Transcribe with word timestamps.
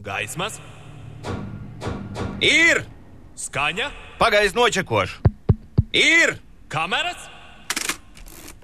Gaismas, 0.00 0.56
Ir! 2.40 2.84
skaņa, 3.36 3.90
Pagaidzi 4.20 4.56
nočekošu. 4.56 5.20
Ir! 5.92 6.38
kameras. 6.72 7.28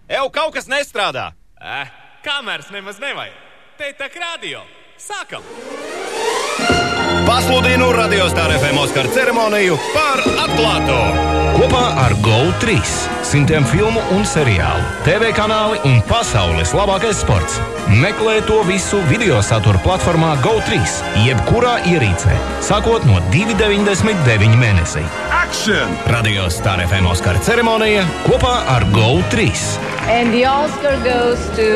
Eju, 0.09 0.31
kaut 0.33 0.55
kas 0.55 0.69
nestrādā! 0.71 1.33
Eh, 1.61 1.93
kameras 2.25 2.71
nemaz 2.73 3.01
nevajag. 3.03 3.37
Te 3.77 3.93
tā 3.99 4.09
kā 4.13 4.23
radio. 4.23 4.63
Sākam! 4.97 5.45
Pasludinu 7.27 7.89
radiostāra 7.91 8.55
FM 8.55 8.79
Oskara 8.79 9.11
ceremoniju 9.11 9.75
par 9.91 10.21
atklāto! 10.45 10.99
Kopā 11.57 11.83
ar 12.05 12.15
GO3 12.23 12.77
simtiem 13.27 13.65
filmu 13.67 13.99
un 14.15 14.23
seriālu, 14.29 14.85
TV 15.03 15.33
kanāli 15.35 15.81
un 15.89 15.99
pasaules 16.07 16.71
labākais 16.77 17.19
sports. 17.25 17.59
Meklē 17.91 18.37
to 18.47 18.61
visu 18.69 19.01
video 19.11 19.41
satura 19.43 19.81
platformā 19.83 20.37
GO3, 20.45 20.79
jebkurā 21.25 21.81
ierīcē, 21.91 22.39
sākot 22.63 23.03
no 23.11 23.19
2,99 23.35 24.55
mēnesī. 24.63 25.03
Action! 25.35 25.99
Radio 26.15 26.47
Star 26.53 26.85
FM 26.87 27.11
Oskara 27.11 27.43
ceremonija 27.43 28.07
kopā 28.29 28.61
ar 28.77 28.87
GO3. 28.95 29.51
And 30.07 30.31
the 30.31 30.47
Oscar 30.47 30.95
goes 31.03 31.43
to 31.59 31.75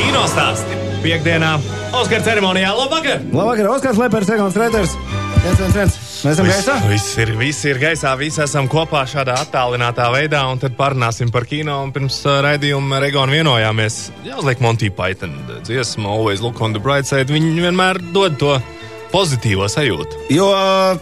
Kino 0.00 0.22
stāsti. 0.24 0.76
Piektdienā 1.04 1.58
Oskara 1.92 2.22
ceremonijā. 2.24 2.70
Labvakar! 2.72 3.18
Labvakar, 3.34 3.66
Oskars 3.68 3.98
Lepers, 4.00 4.30
Egons 4.32 4.56
Reiters. 4.56 4.94
Viens, 5.42 5.58
viens, 5.58 5.74
viens. 5.76 5.96
Mēs 6.24 6.38
esam 6.38 6.48
gaisā. 6.48 6.76
Viss 6.88 7.18
ir, 7.20 7.32
viss 7.36 7.66
ir 7.68 7.80
gaisā, 7.82 8.14
visi 8.16 8.40
esam 8.40 8.68
kopā 8.70 9.02
šādā 9.08 9.34
attālinātā 9.42 10.06
veidā, 10.14 10.40
un 10.48 10.60
tad 10.62 10.72
parunāsim 10.78 11.28
par 11.34 11.44
kino. 11.48 11.76
Pirms 11.92 12.16
uh, 12.24 12.38
raidījuma 12.46 13.02
Regona 13.04 13.36
vienojāmies, 13.36 13.98
jāuzliek 14.24 14.62
Monty 14.64 14.88
Python 14.88 15.36
dziesmu, 15.68 16.08
Always 16.08 16.40
Look 16.44 16.62
on 16.64 16.72
the 16.76 16.80
Bright 16.80 17.10
Side. 17.10 17.28
Viņi 17.32 17.52
vienmēr 17.60 18.00
dod 18.16 18.40
to 18.40 18.56
pozitīvo 19.12 19.68
sajūtu. 19.68 20.28
Jo 20.32 20.48
uh, 20.54 20.96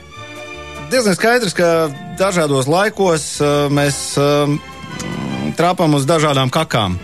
diezgan 0.91 1.14
skaidrs, 1.19 1.54
ka 1.54 1.92
dažādos 2.19 2.66
laikos 2.66 3.36
uh, 3.44 3.69
mēs 3.70 4.16
uh, 4.19 4.58
trāpām 5.54 5.94
uz 5.94 6.08
dažādām 6.08 6.50
kakām. 6.50 6.98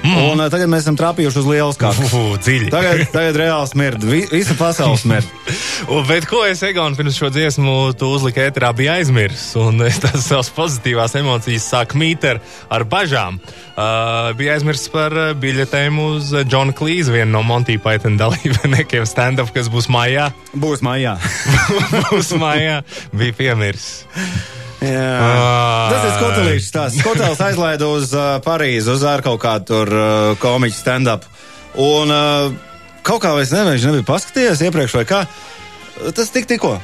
Mm. 0.00 0.16
Un 0.30 0.40
uh, 0.40 0.48
tagad 0.52 0.70
mēs 0.72 0.86
esam 0.86 0.96
trāpījuši 0.96 1.40
uz 1.42 1.48
lielas. 1.48 1.78
Uf, 2.00 2.14
dziļi. 2.40 2.70
Tagad, 2.72 3.02
tagad 3.12 3.36
reāli 3.36 3.68
smird. 3.68 4.04
Vi, 4.06 4.22
visa 4.32 4.56
pasaule 4.58 4.96
smird. 5.00 5.28
Un, 5.92 6.04
bet 6.08 6.26
ko 6.30 6.42
es, 6.48 6.62
Egon, 6.66 6.96
pirms 6.96 7.18
šo 7.20 7.30
dziesmu 7.32 7.74
tu 7.98 8.08
uzliki 8.14 8.42
ēterā, 8.46 8.72
bija 8.76 8.96
aizmirsis. 9.00 9.50
Un 9.60 9.80
es 9.86 10.00
tās 10.02 10.24
savas 10.24 10.50
pozitīvās 10.56 11.16
emocijas 11.20 11.68
sāku 11.72 12.00
mīt 12.00 12.24
ar, 12.28 12.40
ar 12.72 12.86
bažām. 12.88 13.40
Uh, 13.40 14.30
bija 14.38 14.56
aizmirsis 14.56 14.92
par 14.92 15.16
uh, 15.16 15.32
biļetēm 15.40 16.00
uz 16.04 16.32
uh, 16.36 16.44
Johna 16.44 16.76
Klīza, 16.76 17.12
vienu 17.14 17.34
no 17.34 17.44
Monty 17.46 17.76
Python 17.80 18.16
dalībniekiem 18.22 19.08
stand-up, 19.08 19.52
kas 19.56 19.68
būs 19.72 19.90
maijā. 19.92 20.30
Būs 20.54 20.84
mājā. 20.86 21.18
būs 22.10 22.32
maijā. 22.40 22.80
Bija 23.12 23.36
piemirsis. 23.42 24.59
Ah. 24.80 25.90
Tas 25.92 26.06
ir 26.06 26.12
skotelīšs 26.16 26.68
stāsts. 26.72 27.00
Skotels 27.02 27.42
aizlaida 27.44 27.88
uz 27.90 28.14
uh, 28.16 28.38
Parīzi, 28.44 28.88
uz 28.92 29.04
ar 29.04 29.20
kaut 29.24 29.42
kādu 29.42 29.68
tur 29.74 29.92
uh, 29.92 30.12
komiķu 30.40 30.78
stand-up. 30.78 31.26
Un 31.80 32.12
uh, 32.14 32.54
kaut 33.06 33.20
kā 33.24 33.34
es 33.42 33.52
nezinu, 33.52 33.74
viņš 33.74 33.90
nebija 33.90 34.08
paskatījies 34.08 34.64
iepriekš 34.68 34.96
vai 35.02 35.04
kā. 35.08 35.26
Tas 36.16 36.32
tik 36.32 36.48
tikko. 36.48 36.78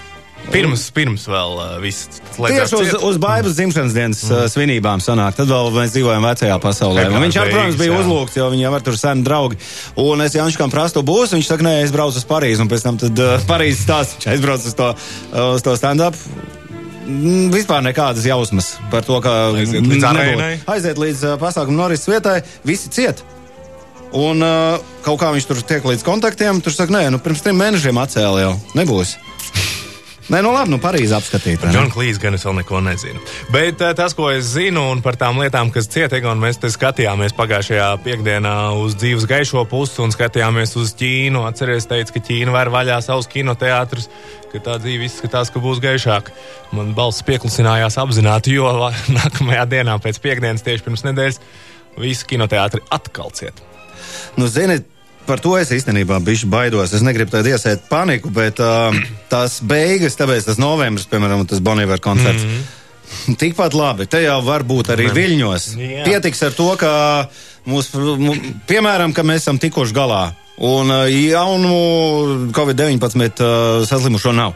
Pirms, 0.53 0.83
pirms 0.95 1.25
vēl 1.27 1.55
uh, 1.57 1.71
viss 1.83 2.21
Tieši 2.37 2.77
uz, 2.77 2.91
uz 3.09 3.17
baigas 3.19 3.57
dzimšanas 3.57 3.95
dienas 3.97 4.21
mm. 4.29 4.51
svinībām 4.53 5.01
sanāk. 5.03 5.35
Tad 5.39 5.49
vēl 5.51 5.73
mēs 5.75 5.95
dzīvojam 5.97 6.27
vecajā 6.29 6.59
pasaulē. 6.63 7.07
Un 7.09 7.25
viņš, 7.25 7.39
ar, 7.41 7.51
protams, 7.51 7.79
bija 7.81 7.95
jā. 7.95 8.03
uzlūgts, 8.05 8.37
jo 8.39 8.51
viņam 8.53 8.77
var 8.77 8.85
tur 8.87 8.99
seni 9.01 9.25
draugi. 9.27 9.59
Un 10.05 10.23
es 10.23 10.37
Jančukam 10.37 10.71
prastu 10.71 11.03
būs, 11.07 11.33
viņš 11.35 11.49
saka, 11.49 11.67
nē, 11.67 11.79
es 11.87 11.95
braucu 11.97 12.21
uz 12.21 12.29
Parīzi. 12.29 12.63
Un 12.63 12.71
pēc 12.71 12.87
tam 12.87 13.01
tad 13.01 13.25
uh, 13.25 13.49
Parīzes 13.49 13.83
stāsts, 13.89 14.21
viņš 14.21 14.31
aizbrauc 14.37 14.69
uz 14.69 14.79
to, 14.79 14.93
uh, 14.93 15.49
uz 15.57 15.67
to 15.67 15.75
stand-up. 15.81 16.21
Mm, 17.07 17.53
Vispār 17.55 17.85
nekādas 17.87 18.27
jausmas 18.27 18.73
par 18.91 19.05
to, 19.07 19.21
ka 19.23 19.53
Aiziet 19.55 19.87
līdz 19.87 20.07
nebūtu. 20.11 20.47
aiziet 20.75 20.99
līdz 20.99 21.21
uh, 21.23 21.35
pasākuma 21.39 21.85
norises 21.85 22.09
vietai, 22.11 22.41
visi 22.67 22.91
ciet. 22.91 23.23
Un 24.17 24.43
uh, 24.43 24.81
kaut 25.07 25.21
kā 25.23 25.31
viņš 25.35 25.47
tur 25.47 25.61
tiek 25.67 25.87
līdz 25.87 26.03
kontaktiem, 26.07 26.59
tur 26.65 26.75
saka, 26.75 26.95
nē, 26.95 27.05
nu 27.15 27.23
pirms 27.23 27.43
trim 27.45 27.59
mēnešiem 27.63 27.99
atcēla 28.03 28.43
jau. 28.43 28.53
Nebūs. 28.79 29.15
Nē, 30.27 30.41
nu 30.43 30.51
labi, 30.51 30.73
nu 30.73 30.81
Parīzi 30.83 31.15
apskatīt. 31.15 31.61
vai 31.63 31.69
ne? 31.69 31.75
Džona 31.77 31.91
Klīsa 31.95 32.19
gan 32.25 32.35
es 32.35 32.43
vēl 32.43 32.57
neko 32.59 32.81
nezinu. 32.83 33.21
Bet 33.55 33.79
uh, 33.85 33.93
tas, 33.95 34.11
ko 34.17 34.27
es 34.35 34.49
zinu, 34.57 34.83
un 34.91 35.03
par 35.05 35.15
tām 35.21 35.39
lietām, 35.39 35.71
kas 35.71 35.87
cieta, 35.87 36.19
un 36.27 36.41
mēs 36.43 36.59
te 36.59 36.71
skatījāmies 36.73 37.37
pagājušajā 37.39 37.87
piekdienā 38.03 38.55
uz 38.83 38.97
dzīves 38.99 39.29
gaišo 39.31 39.63
pusi 39.71 40.03
un 40.03 40.11
skatījāmies 40.11 40.75
uz 40.83 40.97
Ķīnu. 40.99 41.45
Atcerieties, 41.47 41.87
teica, 41.93 42.17
ka 42.17 42.25
Ķīna 42.27 42.57
var 42.57 42.73
vaļā 42.75 42.99
savus 43.07 43.31
kinoteātrus, 43.31 44.11
ka 44.51 44.65
tā 44.67 44.81
dzīve 44.83 45.07
izskatās, 45.07 45.55
ka 45.55 45.63
būs 45.63 45.79
gaišāka. 45.85 46.35
Man 46.75 46.91
balss 46.99 47.23
pieklusinājās 47.31 48.01
apzināti, 48.03 48.59
jo 48.59 48.67
nākamajā 49.21 49.63
dienā 49.77 49.95
pēc 50.03 50.19
piekdienas, 50.27 50.67
tieši 50.67 50.89
pirms 50.89 51.07
nedēļas, 51.07 51.41
visi 52.03 52.27
kinoteātri 52.35 52.83
atkal 52.99 53.31
ciet. 53.31 53.63
Nu, 54.35 54.51
zini, 54.51 54.83
par 55.27 55.43
to 55.43 55.57
es 55.59 55.73
īstenībā 55.75 56.19
biju 56.25 56.49
baidos. 56.53 56.95
Es 56.97 57.05
negribu 57.05 57.35
tādu 57.35 57.53
iesēt 57.53 57.87
paniku, 57.91 58.31
bet 58.35 58.61
uh, 58.63 58.95
tās 59.33 59.61
beigas, 59.61 60.19
tāpēc 60.19 60.49
tas 60.49 60.61
novembris, 60.63 61.09
piemēram, 61.11 61.47
tas 61.49 61.63
Boniver 61.65 62.01
koncerts. 62.03 62.45
Mm 62.45 62.57
-hmm. 62.57 63.37
Tikpat 63.41 63.75
labi, 63.75 64.07
te 64.07 64.23
jau 64.23 64.41
var 64.45 64.65
būt 64.65 64.91
arī 64.95 65.11
viļņos. 65.15 65.69
Jā. 65.79 66.05
Pietiks 66.05 66.43
ar 66.43 66.53
to, 66.53 66.77
ka 66.77 66.93
mūs, 67.67 67.93
mu, 68.19 68.35
piemēram, 68.67 69.13
ka 69.13 69.23
mēs 69.23 69.47
esam 69.47 69.59
tikuši 69.59 69.95
galā 69.95 70.33
un 70.59 70.91
jaunu 71.11 72.51
Covid-19 72.53 73.43
uh, 73.43 73.87
saslimušo 73.87 74.33
nav. 74.33 74.55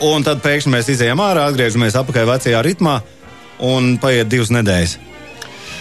Un 0.00 0.22
tad 0.24 0.40
pēkšņi 0.40 0.72
mēs 0.72 0.88
izējām 0.88 1.20
ārā, 1.20 1.48
atgriežamies 1.50 1.96
atpakaļ 2.00 2.26
vecajā 2.26 2.62
ritmā 2.62 3.00
un 3.58 3.98
paiet 4.00 4.28
divas 4.28 4.48
nedēļas. 4.48 5.09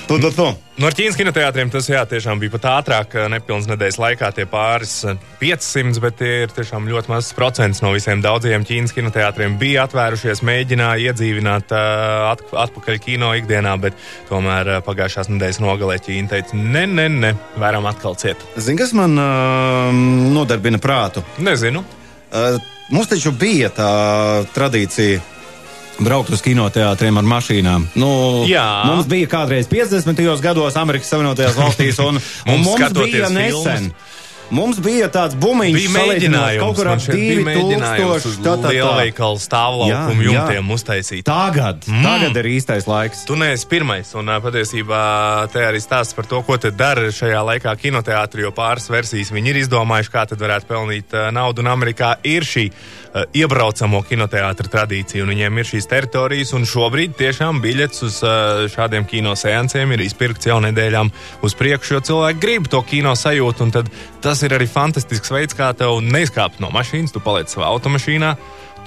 Tu, 0.10 0.18
tu, 0.18 0.32
tu. 0.34 0.46
No 0.82 0.88
ar 0.90 0.96
Ķīnas 0.98 1.14
kinoteātriem 1.20 1.70
tas 1.70 1.86
jā, 1.86 2.00
tiešām 2.10 2.40
bija 2.42 2.56
pat 2.56 2.64
ātrāk, 2.72 3.12
eh, 3.14 3.28
nepilnas 3.30 3.68
nedēļas 3.70 4.00
laikā 4.02 4.32
tie 4.34 4.48
pāris 4.50 4.94
eh, 5.06 5.20
500, 5.38 6.00
bet 6.02 6.18
tie 6.18 6.32
ir 6.48 6.56
tiešām 6.56 6.88
ļoti 6.90 7.12
mazs 7.12 7.36
procents 7.38 7.84
no 7.86 7.92
visiem 7.94 8.24
daudziem 8.26 8.66
Ķīnas 8.66 8.96
kinoteātriem 8.98 9.60
bija 9.62 9.86
atvērušies, 9.86 10.42
mēģināja 10.50 11.14
iedzīvināt 11.14 11.76
at, 11.78 12.42
atpakaļ 12.42 12.98
kino 13.06 13.36
ikdienā, 13.38 13.76
bet 13.86 14.02
tomēr 14.32 14.80
pagājušās 14.88 15.30
nedēļas 15.30 15.62
nogalē 15.62 16.02
Ķīna 16.02 16.34
teica, 16.34 16.58
ne, 16.58 16.88
ne, 16.90 17.06
ne, 17.14 17.36
varam 17.62 17.86
atkal 17.94 18.18
ciet. 18.18 18.42
Zini, 18.58 18.82
kas 18.82 18.98
man 18.98 19.14
uh, 19.14 19.94
nodarbina 20.34 20.82
prātu? 20.82 21.22
Nezinu. 21.38 21.86
Uh, 22.34 22.58
mums 22.90 23.14
taču 23.14 23.38
bija 23.38 23.70
tā 23.78 23.92
tradīcija. 24.58 25.22
Braukt 26.00 26.32
uz 26.32 26.44
kinoteātriem 26.46 27.20
ar 27.20 27.28
mašīnām. 27.28 27.90
Nu, 28.00 28.12
Jā. 28.48 28.68
Mums 28.88 29.10
bija 29.12 29.28
kādreiz 29.32 29.68
50. 29.72 30.16
gados 30.44 30.80
Amerikas 30.80 31.12
Savienotajās 31.12 31.60
valstīs, 31.60 32.00
un, 32.04 32.22
un 32.50 32.64
Mums 32.64 32.72
mums 32.72 32.98
bija 33.04 33.30
nesen. 33.34 33.92
filmas. 33.92 34.18
Mums 34.50 34.80
bija 34.82 35.06
tāds 35.14 35.36
bumiņš, 35.38 35.76
Bija 35.78 35.90
salīdzinot 35.94 36.10
mēģinājums, 36.10 36.64
kaut 36.64 36.78
kur 36.80 36.88
ap 36.90 37.02
šeit 37.04 37.18
bija 37.20 37.42
mēģinājums 37.46 38.24
2000. 38.26 38.30
uz 38.32 38.38
tā, 38.40 38.54
tā, 38.56 38.56
tā. 38.64 38.72
lielveikalu 38.74 39.42
stāvlaukumu 39.44 40.26
jumtiem 40.26 40.72
uztaisīt. 40.74 41.26
Tagad, 41.28 41.86
mm. 41.86 42.08
tagad 42.08 42.40
ir 42.42 42.50
īstais 42.56 42.88
laiks. 42.90 43.22
Tu 43.30 43.38
neesi 43.38 43.68
pirmais, 43.70 44.10
un 44.18 44.34
patiesībā 44.42 45.02
te 45.54 45.62
arī 45.68 45.82
stāsts 45.84 46.18
par 46.18 46.26
to, 46.32 46.42
ko 46.48 46.58
tad 46.58 46.80
dara 46.80 47.12
šajā 47.14 47.44
laikā 47.52 47.76
kinoteātrī, 47.84 48.48
jo 48.48 48.54
pāris 48.58 48.90
versijas 48.90 49.30
viņi 49.36 49.54
ir 49.54 49.62
izdomājuši, 49.62 50.14
kā 50.18 50.26
tad 50.34 50.42
varētu 50.42 50.72
pelnīt 50.72 51.14
naudu, 51.36 51.62
un 51.62 51.70
Amerikā 51.76 52.16
ir 52.26 52.48
šī 52.48 52.72
ā, 53.10 53.26
iebraucamo 53.42 54.02
kinoteātra 54.08 54.72
tradīcija, 54.72 55.24
un 55.24 55.34
viņiem 55.34 55.60
ir 55.62 55.70
šīs 55.72 55.90
teritorijas, 55.90 56.54
šobrīd 56.70 57.18
tiešām 57.20 57.62
biļets 57.64 58.06
uz 58.06 58.22
ā, 58.24 58.36
šādiem 58.72 59.08
kino 59.10 59.36
seansiem 59.40 59.96
ir 59.96 60.06
izpirkts 60.06 60.50
jau 60.50 60.60
nedēļām 60.64 61.12
uz 61.46 61.58
priekšu, 61.60 61.98
jo 61.98 62.06
cilvēki 62.12 62.44
grib 62.44 62.70
to 62.72 62.82
kino 62.88 63.16
sajūtu, 63.18 63.68
un 63.68 63.92
tas 64.22 64.46
ir 64.46 64.56
arī 64.58 64.70
fantastisks 64.70 65.34
veids, 65.34 65.58
kā 65.58 65.74
tev 65.78 66.00
neizkāpt 66.06 66.62
no 66.64 66.72
mašīnas, 66.76 67.14
tu 67.16 67.24
paliec 67.24 67.52
savā 67.52 67.70
automašīnā, 67.74 68.36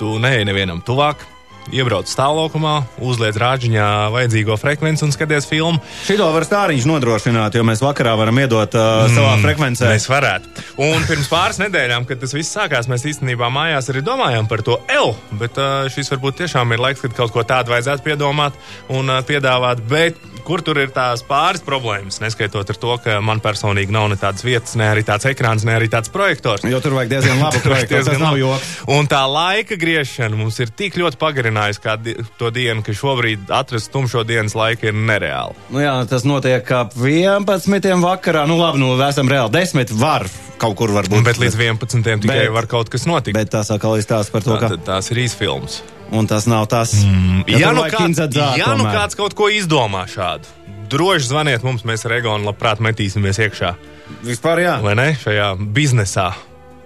tu 0.00 0.16
neej 0.22 0.46
nevienam 0.48 0.82
tuvāk. 0.86 1.26
Iebrauc 1.70 2.10
stāvlaukumā, 2.10 2.72
uzliec 3.06 3.36
rāģiņā 3.38 3.86
vajadzīgo 4.12 4.56
frekvenci 4.58 5.06
un 5.06 5.12
skaties 5.14 5.46
filmu. 5.46 5.78
Šito 6.02 6.26
var 6.34 6.46
stāriņš 6.46 6.88
nodrošināt, 6.90 7.54
jo 7.54 7.62
mēs 7.66 7.84
vakarā 7.84 8.16
varam 8.18 8.40
iedot 8.42 8.74
uh, 8.74 9.04
savā 9.12 9.36
frekvencē. 9.44 9.92
Mēs 9.92 10.08
varētu. 10.10 10.66
Un 10.82 11.06
pirms 11.06 11.30
pāris 11.30 11.62
nedēļām, 11.62 12.08
kad 12.08 12.20
tas 12.24 12.34
viss 12.34 12.50
sākās, 12.56 12.90
mēs 12.90 13.06
īstenībā 13.12 13.46
mājās 13.54 13.92
arī 13.92 14.02
domājām 14.02 14.50
par 14.50 14.64
to 14.66 14.80
L. 14.90 15.14
Bet 15.38 15.60
uh, 15.62 15.86
šis 15.92 16.10
varbūt 16.16 16.42
tiešām 16.42 16.74
ir 16.74 16.82
laiks, 16.82 17.04
kad 17.06 17.14
kaut 17.20 17.34
ko 17.36 17.46
tādu 17.46 17.76
vajadzētu 17.76 18.08
piedomāt 18.10 18.58
un 18.90 19.14
uh, 19.14 19.22
piedāvāt. 19.28 19.86
Bet 19.86 20.18
kur 20.42 20.58
tur 20.66 20.80
ir 20.82 20.90
tās 20.90 21.22
pāris 21.22 21.62
problēmas, 21.62 22.18
neskaitot 22.18 22.66
ar 22.74 22.78
to, 22.82 22.96
ka 23.04 23.20
man 23.22 23.38
personīgi 23.44 23.94
nav 23.94 24.08
ne 24.10 24.18
tādas 24.18 24.42
vietas, 24.42 24.74
ne 24.74 24.88
arī 24.90 25.06
tāds 25.06 25.28
ekrāns, 25.30 25.62
ne 25.62 25.76
arī 25.78 25.86
tāds 25.92 26.10
projektors. 26.10 26.66
Jo 26.66 26.82
tur 26.82 26.98
vajag 26.98 27.14
diezgan 27.14 27.38
labu 27.38 27.62
projektu. 27.68 28.02
Tas 28.02 28.18
nav 28.18 28.34
joks. 28.40 28.74
Un 28.90 29.06
tā 29.06 29.22
laika 29.30 29.78
griešana 29.78 30.34
mums 30.36 30.58
ir 30.58 30.74
tik 30.74 30.98
ļoti 30.98 31.20
pagarinājusi 31.22 31.51
kā 31.82 31.96
di 32.00 32.14
to 32.38 32.50
dienu, 32.50 32.82
ka 32.82 32.92
šobrīd 32.96 33.50
atrast 33.52 33.92
tumšo 33.92 34.24
dienas 34.28 34.54
laiku 34.58 34.88
ir 34.90 34.94
nereāli. 34.94 35.54
Nu 35.70 35.82
jā, 35.82 35.94
tas 36.08 36.24
notiek 36.28 36.70
ap 36.72 36.94
11. 36.94 38.00
vakarā. 38.02 38.46
Nu 38.48 38.58
labi, 38.60 38.78
nu 38.82 38.94
esam 39.02 39.28
reāli. 39.28 39.50
10 39.50 39.92
var 39.98 40.26
kaut 40.58 40.76
kur 40.78 40.92
varbūt. 40.94 41.24
Bet 41.26 41.40
līdz 41.42 41.56
11. 41.58 42.22
tikai 42.22 42.46
Bet- 42.46 42.54
var 42.54 42.66
kaut 42.66 42.88
kas 42.92 43.06
notikt. 43.06 43.34
Bet 43.34 43.50
tas 43.50 43.70
atkal 43.70 43.98
izstāsta 43.98 44.30
par 44.32 44.42
to, 44.42 44.58
ka. 44.58 44.68
Tā, 44.68 44.78
tās 44.78 45.10
ir 45.10 45.22
īsfilmas. 45.26 45.80
Un 46.12 46.26
tas 46.28 46.46
nav 46.46 46.66
tas. 46.68 46.92
Mm, 46.92 47.44
Ja, 47.48 47.72
nu 47.72 47.82
kāds, 47.88 48.20
ja 48.58 48.74
nu 48.76 48.84
kāds 48.84 49.16
kaut 49.16 49.34
ko 49.34 49.48
izdomā 49.48 50.04
šādu, 50.06 50.44
droši 50.92 51.30
zvaniet 51.30 51.62
mums, 51.64 51.82
mēs 51.88 52.04
ar 52.04 52.12
Egonu 52.18 52.44
labprāt 52.44 52.84
metīsimies 52.84 53.40
iekšā. 53.40 53.74
Vispār 54.22 54.60
jā. 54.60 54.74
Vai 54.84 54.94
ne? 54.94 55.16
Šajā 55.16 55.56
biznesā. 55.72 56.34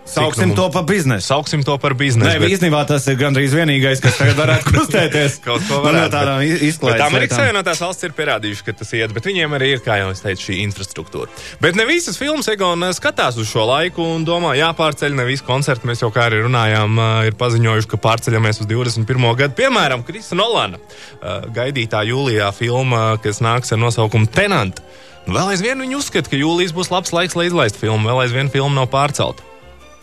Sauksim 0.06 0.52
to 0.54 0.68
par 0.70 0.84
biznesu. 0.86 1.26
Sauksim 1.26 1.64
to 1.66 1.74
par 1.82 1.92
Nē, 1.92 1.98
biznesu. 1.98 2.38
bet- 2.40 2.50
īstenībā 2.54 2.84
tas 2.86 3.06
ir 3.10 3.16
gandrīz 3.18 3.52
vienīgais, 3.56 4.00
kas 4.00 4.16
tagad 4.20 4.36
varētu 4.38 4.70
kustēties. 4.76 5.40
Kaut 5.44 5.64
ko 5.66 5.80
Nu, 5.80 5.82
no 5.82 5.88
varētu. 5.88 6.12
tādām 6.14 6.38
bet- 6.44 6.62
izklaides 6.62 7.00
bet 7.02 7.06
Amerikas. 7.10 7.38
Savienotās 7.40 7.80
valsts 7.82 8.06
ir 8.06 8.12
pierādījuši, 8.16 8.64
ka 8.68 8.72
tas 8.78 8.92
iet, 8.94 9.12
bet 9.16 9.26
viņiem 9.26 9.56
arī 9.58 9.72
ir, 9.74 9.80
kā 9.84 9.98
jau 9.98 10.10
es 10.14 10.22
teicu, 10.22 10.44
šī 10.46 10.60
infrastruktūra. 10.66 11.26
Bet 11.60 11.74
ne 11.76 11.84
visas 11.90 12.16
filmas 12.20 12.46
Egona 12.48 12.92
skatās 12.94 13.36
uz 13.36 13.50
šo 13.50 13.66
laiku 13.66 14.06
un 14.14 14.24
domā, 14.24 14.54
jāpārceļ 14.56 15.14
ne 15.18 15.24
visi 15.26 15.42
koncerti. 15.44 15.86
Mēs 15.90 16.04
jau 16.06 16.12
kā 16.14 16.28
arī 16.30 16.44
runājām, 16.46 16.94
ā, 17.02 17.08
ir 17.26 17.34
paziņojuši, 17.42 17.90
ka 17.90 17.96
pārceļamies 18.06 18.62
uz 18.62 18.66
21. 18.70 19.34
gadu. 19.42 19.54
Piemēram, 19.58 20.06
Krista 20.06 20.38
Nolana 20.38 20.78
ā, 20.78 21.40
gaidītā 21.50 22.04
jūlijā 22.06 22.52
filma, 22.54 23.18
kas 23.22 23.42
nāks 23.42 23.74
ar 23.74 23.82
nosaukumu 23.82 24.30
Tenant. 24.30 24.78
Vēl 25.26 25.50
aizvien 25.50 25.80
viņi 25.82 25.96
uzskata, 25.98 26.30
ka 26.30 26.38
jūlijas 26.38 26.70
būs 26.72 26.92
labs 26.94 27.10
laiks, 27.10 27.34
lai 27.34 27.48
izlaistu 27.50 27.82
filmu. 27.82 28.06
Vēl 28.06 28.22
aizvien 28.22 28.46
filma 28.54 28.70
nav 28.78 28.86
pārcelta. 28.92 29.42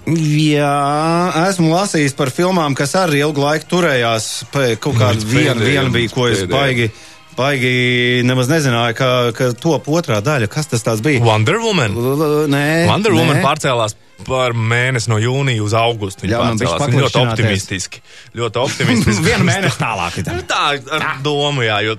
Jā, 0.03 0.71
esmu 1.47 1.69
lasījis 1.71 2.15
par 2.17 2.31
filmām, 2.35 2.75
kas 2.75 2.91
arī 2.99 3.21
ilgu 3.23 3.39
laiku 3.43 3.69
turējās. 3.71 4.25
Kaut 4.83 4.97
kāda 4.99 5.23
viena, 5.29 5.55
viena 5.63 5.87
bija, 5.93 6.11
ko 6.11 6.25
es 6.27 6.41
baigi, 6.51 6.89
baigi 7.37 7.71
nemaz 8.27 8.49
nezināju, 8.51 8.97
ka, 8.99 9.09
ka 9.37 9.47
top 9.63 9.87
otrā 9.87 10.19
daļa. 10.25 10.49
Kas 10.51 10.67
tas 10.73 10.99
bija? 11.05 11.23
Wonder 11.23 11.55
Woman. 11.63 11.95
L- 11.95 12.49
Nē, 12.51 12.65
Wonder 12.91 13.15
Woman 13.15 13.39
nē. 13.39 13.45
pārcēlās 13.45 13.95
par 14.27 14.53
mēnesi 14.55 15.09
no 15.11 15.17
jūnija 15.23 15.63
uz 15.63 15.73
augustu. 15.75 16.27
Viņa 16.27 16.41
pārcēlās. 16.43 16.83
Viņa 16.91 17.05
ļoti 17.07 17.23
optimistiski. 17.23 18.03
Ļoti 18.39 18.61
optimistiski. 18.67 19.25
Vienu 19.31 19.47
mēnesi 19.47 19.79
tālāk. 19.79 20.19
ir 20.19 20.25
tā. 20.27 20.35
Nu, 20.35 20.45
tā 20.51 20.61
ar 20.99 21.07
domu, 21.23 21.63
jā, 21.63 21.79
jo 21.87 21.95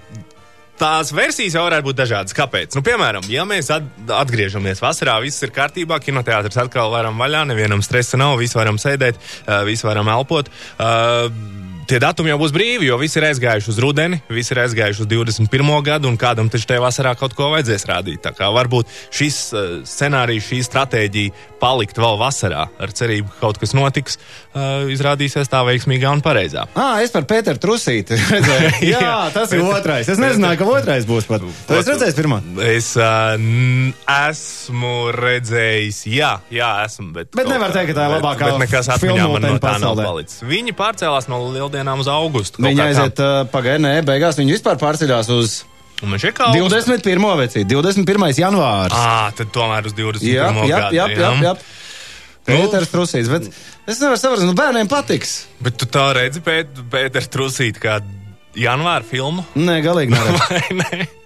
tās 0.80 1.12
versijas 1.14 1.56
jau 1.56 1.64
varētu 1.66 1.88
būt 1.88 2.00
dažādas. 2.02 2.36
Kāpēc? 2.36 2.76
Nu, 2.76 2.84
piemēram, 2.86 3.26
ja 3.32 3.46
mēs 3.48 3.70
at 3.74 3.86
atgriežamies 4.22 4.82
vasarā, 4.84 5.18
viss 5.24 5.44
ir 5.46 5.54
kārtībā, 5.54 6.00
kinoteātris 6.02 6.60
atkal 6.64 6.92
varam 6.94 7.20
vaļā, 7.20 7.44
nevienam 7.50 7.84
stresa 7.84 8.20
nav, 8.20 8.38
visi 8.42 8.58
varam 8.58 8.80
sēdēt, 8.80 9.20
uh, 9.44 9.62
visi 9.68 9.86
varam 9.86 10.10
elpot. 10.14 10.50
Uh, 10.78 11.72
Tie 11.84 11.98
datumi 12.00 12.30
jau 12.30 12.38
būs 12.40 12.52
brīvi, 12.54 12.86
jo 12.88 12.96
visi 13.00 13.18
ir 13.20 13.26
aizgājuši 13.28 13.68
uz 13.72 13.78
rudeni, 13.82 14.16
visi 14.32 14.54
ir 14.54 14.62
aizgājuši 14.62 15.02
uz 15.04 15.08
21. 15.10 15.72
gadu, 15.84 16.08
un 16.08 16.16
kādam 16.20 16.48
taču 16.52 16.68
tajā 16.70 16.80
vasarā 16.80 17.12
kaut 17.18 17.34
ko 17.36 17.50
vajadzēs 17.52 17.84
rādīt. 17.90 18.22
Tā 18.24 18.32
kā 18.36 18.48
varbūt 18.54 18.88
šis 19.12 19.38
uh, 19.52 19.66
scenārijs, 19.88 20.46
šī 20.48 20.60
stratēģija 20.64 21.50
palikt 21.60 21.98
vēl 22.00 22.16
vasarā, 22.20 22.66
ar 22.80 22.94
cerību, 22.96 23.28
ka 23.34 23.40
kaut 23.42 23.60
kas 23.60 23.74
notiks, 23.76 24.16
uh, 24.54 24.86
izrādīsies 24.92 25.50
tā 25.52 25.60
veiksmīgā 25.68 26.12
un 26.14 26.24
pareizā. 26.24 26.68
Ah, 26.84 26.98
es 27.00 27.10
par 27.14 27.24
Pēteru 27.24 27.56
Trusīti 27.58 28.16
redzēju. 28.34 28.72
Jā, 28.84 29.30
tas 29.32 29.52
ir 29.56 29.62
otrais. 29.64 30.08
Es 30.12 30.18
nezināju, 30.20 30.58
ka 30.60 30.66
otrais 30.68 31.06
būs 31.08 31.24
pat. 31.26 31.42
Tu 31.64 31.76
esi 31.78 31.90
redzējis 31.90 32.16
pirmā? 32.18 32.40
Es 32.68 32.90
uh, 33.00 33.38
esmu 34.28 34.92
redzējis, 35.16 36.02
jā, 36.12 36.34
jā 36.52 36.68
esmu. 36.84 37.08
Bet, 37.16 37.32
Bet 37.34 37.48
nevar 37.48 37.72
teikt, 37.72 37.94
ka 37.94 37.96
tā 37.96 38.08
ir 38.10 38.16
labākā 38.18 38.50
Bet 38.50 38.60
nekas 38.66 38.90
atmiņā 38.98 39.30
man 39.32 39.48
no 39.48 39.62
tā 39.62 39.74
nav 39.82 39.96
palicis. 39.98 40.44
Viņi 40.44 40.76
pārcēlās 40.76 41.30
no 41.32 41.40
lieldienām 41.74 42.02
uz 42.04 42.08
augustu. 42.10 42.62
tā. 42.78 42.88
aiziet 42.88 43.22
uh, 43.22 43.36
pagaidām, 43.52 43.84
nē, 43.88 43.94
beigās 44.06 44.38
viņi 44.38 44.54
vispār 44.56 44.78
pārceļās 44.80 45.30
uz 45.34 45.62
Un 46.02 46.10
man 46.10 46.20
šeit 46.20 46.34
kā 46.36 46.50
augusts. 46.50 46.88
21. 46.90 47.22
vecī, 47.38 47.62
21. 47.70 48.26
janvārs. 48.42 48.94
Ā, 48.98 49.30
tad 49.38 49.50
tomēr 49.54 49.86
uz 49.88 49.94
21. 49.96 50.26
Jā, 50.28 50.48
jā, 50.68 50.80
jā, 50.92 51.06
jā, 51.14 51.30
jā. 51.46 51.54
Nu. 51.54 51.70
Pēters 52.44 52.90
Trusīts, 52.92 53.30
bet 53.32 53.46
es 53.88 54.02
nevaru 54.02 54.20
saprast, 54.20 54.44
nu 54.44 54.52
bērniem 54.58 54.90
patiks. 54.90 55.46
Bet 55.64 55.78
tu 55.80 55.88
tā 55.88 56.10
redzi, 56.18 56.42
Pēt, 56.44 56.76
Pēter 56.92 57.24
Trusīt, 57.32 57.78
kā 57.80 58.00
janvāra 58.58 59.06
filmu. 59.08 59.46
Nē, 59.56 59.78
galīgi 59.86 60.12
neredzu. 60.18 61.23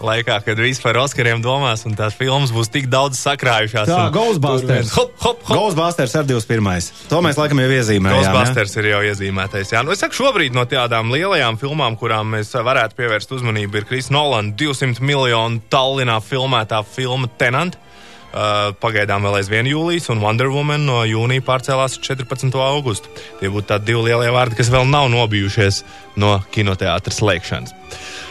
Laikā, 0.00 0.38
kad 0.44 0.58
viss 0.60 0.80
par 0.82 0.98
Oskariem 1.00 1.42
domās, 1.44 1.84
un 1.88 1.94
tās 1.98 2.14
filmas 2.16 2.52
būs 2.54 2.70
tik 2.72 2.88
daudz 2.92 3.18
sakrājušās. 3.20 3.88
Un- 3.92 4.12
Ghostbusters. 4.16 4.90
Hop, 4.96 5.12
hop, 5.22 5.42
hop. 5.48 5.56
Ghostbusters 5.56 6.14
ar 6.18 6.24
21. 6.28 6.90
To 7.10 7.20
mēs 7.24 7.36
laikam 7.40 7.60
jau 7.62 7.70
iezīmējām. 7.76 8.20
Ghostbusters 8.20 8.76
ir 8.80 8.90
jau 8.92 9.00
iezīmētais. 9.10 9.72
Jā, 9.72 9.84
nu 9.84 9.92
es 9.94 10.02
saku, 10.04 10.14
šobrīd 10.18 10.54
no 10.56 10.64
tādām 10.68 11.10
lielajām 11.14 11.58
filmām, 11.60 11.96
kurām 12.00 12.34
mēs 12.36 12.52
varētu 12.56 12.96
pievērst 12.98 13.32
uzmanību, 13.36 13.82
ir 13.82 13.84
Kris 13.88 14.10
Nolan 14.10 14.52
200 14.58 15.00
miljonu 15.00 15.60
Tallinā 15.70 16.20
filmētā 16.24 16.82
filma 16.86 17.28
Tenant. 17.38 17.76
Uh, 18.36 18.74
pagaidām 18.82 19.24
vēl 19.24 19.38
aizvien 19.38 19.68
jūlijas, 19.70 20.10
un 20.12 20.18
Wonder 20.20 20.50
Woman 20.52 20.82
no 20.84 20.98
jūnija 21.08 21.44
pārcēlās 21.46 21.94
uz 21.96 22.02
14. 22.04 22.52
augustu. 22.60 23.08
Tie 23.40 23.48
būtu 23.48 23.70
tādi 23.70 23.92
divi 23.92 24.10
lielie 24.10 24.28
vārdi, 24.34 24.58
kas 24.58 24.68
vēl 24.72 24.84
nav 24.90 25.06
nobijušies 25.14 25.78
no 26.20 26.34
kinoteātras 26.52 27.22
slēgšanas. 27.22 27.72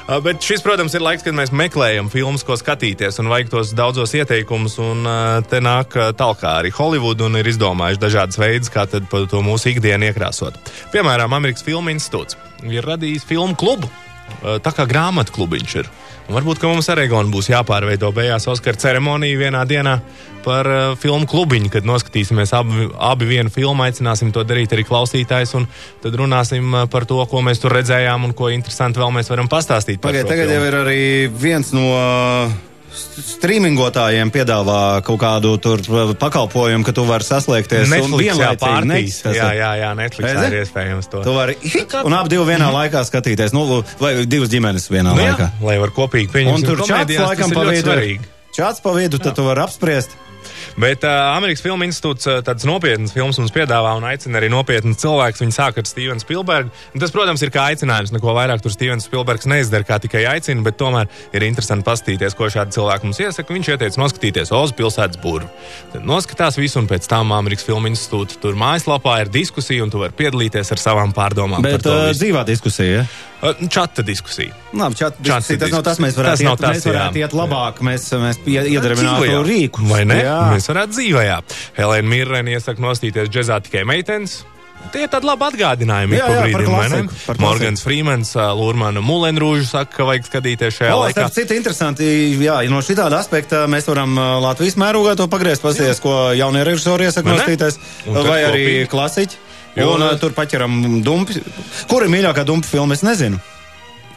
Uh, 0.06 0.20
bet 0.22 0.46
šis, 0.46 0.62
protams, 0.62 0.94
ir 0.94 1.02
laiks, 1.02 1.26
kad 1.26 1.34
mēs 1.34 1.50
meklējam 1.56 2.12
filmas, 2.14 2.46
ko 2.46 2.60
skatīties, 2.60 3.18
un 3.24 3.32
vajag 3.34 3.50
tos 3.56 3.74
daudzos 3.74 4.14
ieteikumus. 4.20 4.78
Un 4.84 5.08
uh, 5.10 5.40
te 5.50 5.64
nāk 5.64 5.98
tālāk 6.20 6.46
arī 6.52 6.76
Holivuda 6.76 7.26
un 7.26 7.40
ir 7.42 7.50
izdomājuši 7.50 8.04
dažādas 8.06 8.42
veidus, 8.42 8.74
kā 8.76 8.86
to 8.92 9.42
mūsu 9.42 9.72
ikdienu 9.74 10.12
iekrāsot. 10.12 10.60
Piemēram, 10.94 11.34
Amerikas 11.34 11.66
Filmu 11.66 11.96
institūts 11.96 12.38
ir 12.70 12.86
radījis 12.86 13.26
filmu 13.28 13.58
klubu, 13.58 13.90
tā 14.64 14.74
kā 14.76 14.86
grāmatu 14.90 15.36
klubiņš 15.36 15.78
ir. 15.82 15.90
Un 16.26 16.34
varbūt, 16.34 16.58
ka 16.58 16.70
mums 16.70 16.88
ar 16.90 17.00
Egonu 17.04 17.30
būs 17.36 17.52
jāpārveido 17.52 18.10
beigās 18.16 18.48
Oskara 18.50 18.80
ceremonija 18.82 19.38
vienā 19.38 19.62
dienā 19.70 20.00
par 20.46 20.70
uh, 20.70 20.94
filmu 20.98 21.28
klubiņu, 21.30 21.70
kad 21.74 21.86
noskatīsimies 21.86 22.54
abi, 22.58 22.88
abi 23.02 23.30
vienu 23.30 23.54
filmu, 23.54 23.86
aicināsim 23.86 24.32
to 24.34 24.44
darīt 24.46 24.74
arī 24.74 24.86
klausītājs, 24.86 25.56
un 25.58 25.68
tad 26.04 26.18
runāsim 26.18 26.74
uh, 26.74 26.86
par 26.90 27.06
to, 27.10 27.20
ko 27.30 27.42
mēs 27.46 27.62
tur 27.62 27.74
redzējām 27.78 28.26
un 28.26 28.34
ko 28.38 28.50
interesanti 28.54 29.02
vēl 29.02 29.14
mēs 29.18 29.30
varam 29.34 29.50
pastāstīt. 29.52 30.02
šo 30.02 30.30
tagad 30.30 30.50
filmu. 30.50 30.58
jau 30.58 30.70
ir 30.70 30.80
arī 30.82 31.04
viens 31.30 31.74
no 31.78 31.88
streamingotājiem 32.96 34.32
piedāvā 34.34 34.80
kaut 35.06 35.20
kādu 35.22 35.56
tur 35.62 35.82
pakalpojumu, 36.20 36.86
ka 36.88 36.94
tu 36.96 37.06
vari 37.08 37.28
saslēgties 37.28 37.92
Netflix, 37.92 38.40
jā, 38.40 38.52
pārtīs. 38.62 38.90
neķis. 38.92 39.20
Jā, 39.38 39.50
jā, 39.58 39.72
jā, 39.82 39.92
Netflix 40.00 40.32
Redzi? 40.32 40.48
ir 40.52 40.58
iespējams 40.64 41.10
to. 41.12 41.24
Tu 41.26 41.36
vari 41.36 41.58
un 42.04 42.18
ap 42.18 42.30
divu 42.32 42.46
vienā 42.48 42.70
laikā 42.74 43.04
skatīties, 43.08 43.56
nu, 43.56 43.82
vai 44.02 44.14
divas 44.30 44.52
ģimenes 44.54 44.90
vienā 44.92 45.16
Nu, 45.16 45.22
jā, 45.24 45.36
laikā. 45.36 45.50
lai 45.66 45.78
var 45.82 45.94
kopīgi 45.96 46.32
pieņemt. 46.34 46.56
Un 46.56 46.70
tur 46.70 46.86
čats 46.88 47.20
laikam 47.20 47.56
pa 47.56 47.66
vidu. 47.70 47.98
Čats 48.56 48.80
pa 48.84 48.94
vidu, 48.96 49.20
tad 49.20 49.36
tu 49.36 49.44
vari 49.44 49.66
apspriest. 49.66 50.16
Bet 50.82 51.06
uh, 51.08 51.32
Amerikas 51.36 51.64
Filmu 51.64 51.88
institūts 51.88 52.28
uh, 52.30 52.40
tādas 52.46 52.68
nopietnas 52.68 53.14
filmas 53.16 53.40
mums 53.40 53.54
piedāvā 53.56 53.94
un 53.98 54.08
aicina 54.10 54.40
arī 54.42 54.50
nopietnas 54.52 55.00
cilvēkus. 55.04 55.44
Viņi 55.44 55.56
sāk 55.56 55.80
ar 55.82 55.88
Stevenu 55.90 56.24
Spilbergu. 56.24 56.74
Tas, 57.00 57.14
protams, 57.16 57.44
ir 57.46 57.54
kā 57.54 57.68
aicinājums. 57.72 58.14
Neko 58.16 58.36
vairāk 58.38 58.64
tur 58.64 58.74
Stevens 58.74 59.08
Spilbergs 59.10 59.48
neizdara, 59.50 59.88
kā 59.88 60.00
tikai 60.04 60.26
aicina, 60.36 60.64
bet 60.66 60.80
tomēr 60.82 61.10
ir 61.36 61.46
interesanti 61.48 61.88
paskatīties, 61.88 62.38
ko 62.38 62.50
šādi 62.52 62.76
cilvēki 62.78 63.10
mums 63.10 63.22
iesaka. 63.24 63.56
Viņš 63.56 63.72
ieteica 63.76 64.02
noskatīties 64.02 64.54
Ozu 64.56 64.78
pilsētas 64.80 65.22
burbu. 65.22 65.50
Tad 65.94 66.08
noskatās 66.08 66.60
visu, 66.60 66.80
un 66.82 66.90
pēc 66.92 67.08
tam 67.12 67.34
Amerikas 67.36 67.68
Filmu 67.68 67.92
institūta 67.92 68.40
tur 68.42 68.58
mājaslapā 68.60 69.20
ir 69.24 69.32
diskusija, 69.34 69.86
un 69.86 69.94
tu 69.94 70.02
vari 70.02 70.16
piedalīties 70.18 70.74
ar 70.76 70.82
savām 70.82 71.16
pārdomām. 71.16 71.64
par 71.64 71.80
Bet 71.80 71.88
to 71.88 71.96
uh, 71.96 72.12
dzīvā 72.16 72.46
diskusija. 72.48 73.04
Ja? 73.04 73.08
Uh, 73.50 73.68
Čata 73.70 74.02
diskusija. 74.02 74.54
Labi, 74.74 74.96
čat, 74.96 75.14
Čats 75.24 75.48
diskusija, 75.48 75.60
tas 75.60 75.72
nav 75.72 75.84
tas, 75.84 75.98
diskusija. 75.98 76.06
mēs 76.08 76.16
varētu, 76.18 76.32
Tas 76.32 76.42
iet, 76.42 76.60
tas, 76.60 76.76
mēs 76.76 76.86
varētu 76.94 77.20
jā. 77.20 77.26
iet 77.26 77.34
labāk, 77.42 77.82
mēs, 77.86 78.08
mēs 78.24 78.40
ie- 78.46 78.66
iedarbinātu 78.74 79.22
Dzīvajā. 79.26 79.44
rīku. 79.50 79.86
Vai 79.90 80.02
ne? 80.06 80.20
Jā. 80.24 80.40
Mēs 80.56 80.68
varētu 80.72 80.98
dzīvojā. 80.98 81.38
Helēna 81.78 82.08
Mirrena 82.10 82.50
iesaka 82.56 82.82
nostīties 82.82 83.30
džekzā 83.30 83.62
tikai 83.68 83.84
meitenes. 83.86 84.44
Tie 84.94 85.02
ir 85.06 85.10
tādi 85.12 85.28
labi 85.28 85.46
atgādinājumi. 85.48 86.18
Jā, 86.18 86.26
jā, 86.30 86.42
par 86.42 86.62
brīdim, 86.62 87.08
klasiku. 87.10 87.40
Morgans 87.44 87.82
Freemans, 87.86 88.32
Lūrmana 88.60 89.02
Mulenrūža 89.04 89.66
saka, 89.70 89.92
ka 89.98 90.08
vajag 90.10 90.28
skatīties 90.30 90.78
šajā 90.78 90.94
O, 90.96 91.00
laikā. 91.04 91.16
starp 91.26 91.34
citu, 91.36 91.58
interesanti, 91.58 92.08
jā, 92.44 92.58
no 92.72 92.82
šitāda 92.86 93.20
aspekta 93.20 93.64
mēs 93.72 93.88
varam 93.90 94.16
Latvijas 94.46 94.78
mērogā 94.80 95.16
to 95.20 95.28
pagriezt, 95.32 95.62
pasties, 95.66 96.00
ko 96.04 96.32
jaunie 96.38 96.64
režisori 96.68 97.08
iesaka 97.10 97.34
nostīties, 97.34 97.80
Un 98.08 98.22
vai 98.28 98.40
arī 98.44 98.64
kopīgi. 98.66 98.90
klasiķi. 98.94 99.42
Jo, 99.76 99.90
Un 99.98 100.06
ā, 100.08 100.14
tur 100.20 100.32
paķeram 100.32 101.02
dumpi. 101.04 101.42
Kur 101.92 102.06
ir 102.06 102.10
mīļākā 102.14 102.46
dumpa 102.48 102.68
filma, 102.68 102.94
es 102.96 103.02
nezinu. 103.04 103.42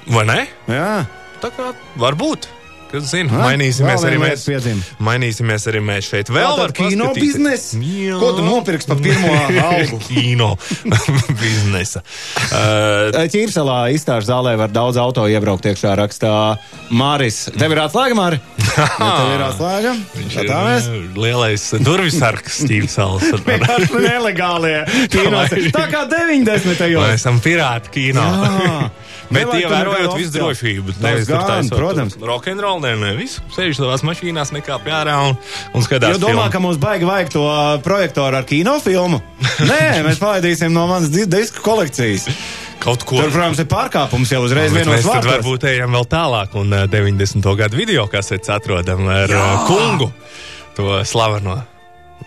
Vai 0.06 0.24
ne? 0.24 0.46
Jā. 0.70 1.06
Tā 1.42 1.50
kā 1.54 1.72
varbūt. 1.98 2.46
Kas 2.88 3.08
zina, 3.12 3.32
mainīsimies 3.44 4.04
arī 4.08 4.18
mēs. 4.22 4.30
lieta 4.32 4.50
piedzima. 4.52 4.86
Mainīsimies 5.08 5.66
arī 5.70 5.80
mēs 5.84 6.08
šeit. 6.08 6.30
Vēl 6.32 6.54
var 6.58 6.72
kino 6.76 7.10
biznesa? 7.16 7.78
Jā. 7.82 8.16
Ko 8.20 8.30
tu 8.38 8.44
nopirksi 8.46 8.88
par 8.90 9.00
pirmo 9.04 9.32
algu? 9.68 9.98
kino 10.06 10.50
biznesa. 11.42 12.02
Uh, 12.48 13.18
Ķīpselā 13.28 13.78
izstāžu 13.96 14.30
zālē 14.30 14.54
var 14.60 14.72
daudz 14.72 14.96
auto 15.00 15.26
iebraukt 15.28 15.66
iekšā 15.68 15.94
rakstā 16.00 16.32
Māris. 16.94 17.44
Tev 17.58 17.74
ir 17.76 17.82
atslēga, 17.84 18.16
Māri? 18.18 18.40
Ja 18.78 18.88
tev 18.98 19.32
ir 19.36 19.44
atslēga? 19.48 19.94
viņš 20.16 20.38
Tā 20.38 20.44
ir 20.46 20.52
mēs. 20.68 20.88
uh, 20.88 21.20
lielais 21.24 21.66
durvis 21.84 22.18
sargs, 22.20 22.60
Stīvs 22.64 22.94
Salas. 22.98 23.28
Vienkārši 23.44 24.02
nelegālie 24.04 24.78
kīnos. 25.12 25.52
Tā 25.76 25.86
kā 25.92 26.04
90. 26.08 26.64
Mēs 26.64 26.80
gados. 26.80 27.14
esam 27.18 27.38
pirāti 27.44 27.92
kino. 27.98 28.24
Bet 29.28 29.50
ievērojot 29.58 30.14
visu 30.16 30.32
drošību, 30.34 30.94
nevis 31.04 31.26
tur 31.28 31.42
taisot 31.44 31.76
protams. 31.76 32.14
Rokenrolu, 32.16 32.80
nē, 32.84 32.92
nē, 32.96 33.10
visu. 33.18 33.42
Sēž 33.52 33.76
savās 33.76 34.04
mašīnās, 34.08 34.54
nekā 34.56 34.78
pie 34.84 34.94
ārā 34.96 35.18
un, 35.28 35.36
un 35.76 35.84
skatās. 35.84 36.16
Jo 36.16 36.22
domā, 36.22 36.46
filmu. 36.46 36.52
ka 36.54 36.62
mums 36.64 36.80
baigi 36.80 37.08
vajag 37.08 37.32
to 37.34 37.44
uh, 37.44 37.76
projektoru 37.84 38.40
ar 38.40 38.46
kinofilmu? 38.48 39.20
Nē, 39.68 39.80
mēs 40.08 40.22
palaidīsim 40.22 40.72
no 40.72 40.86
manas 40.90 41.12
di- 41.12 41.28
disku 41.28 41.60
kolekcijas. 41.66 42.28
kaut 42.80 43.04
ko. 43.04 43.20
Tur, 43.20 43.32
protams, 43.34 43.60
ir 43.60 43.68
pārkāpums 43.68 44.32
jau 44.32 44.40
uzreiz 44.46 44.72
vienos 44.72 44.96
mēs 44.96 45.08
tad 45.10 45.26
varbūt 45.28 45.68
ejam 45.74 45.92
vēl 45.98 46.06
tālāk 46.08 46.54
un 46.56 46.72
uh, 46.72 46.86
90. 46.88 47.44
gadu 47.58 47.76
video 47.84 48.06
kasets 48.08 48.48
atrodam 48.54 49.04
ar 49.12 49.28
Jā. 49.28 49.44
uh, 49.44 49.66
kungu. 49.68 50.12
To 50.78 51.02
slaveno. 51.04 51.60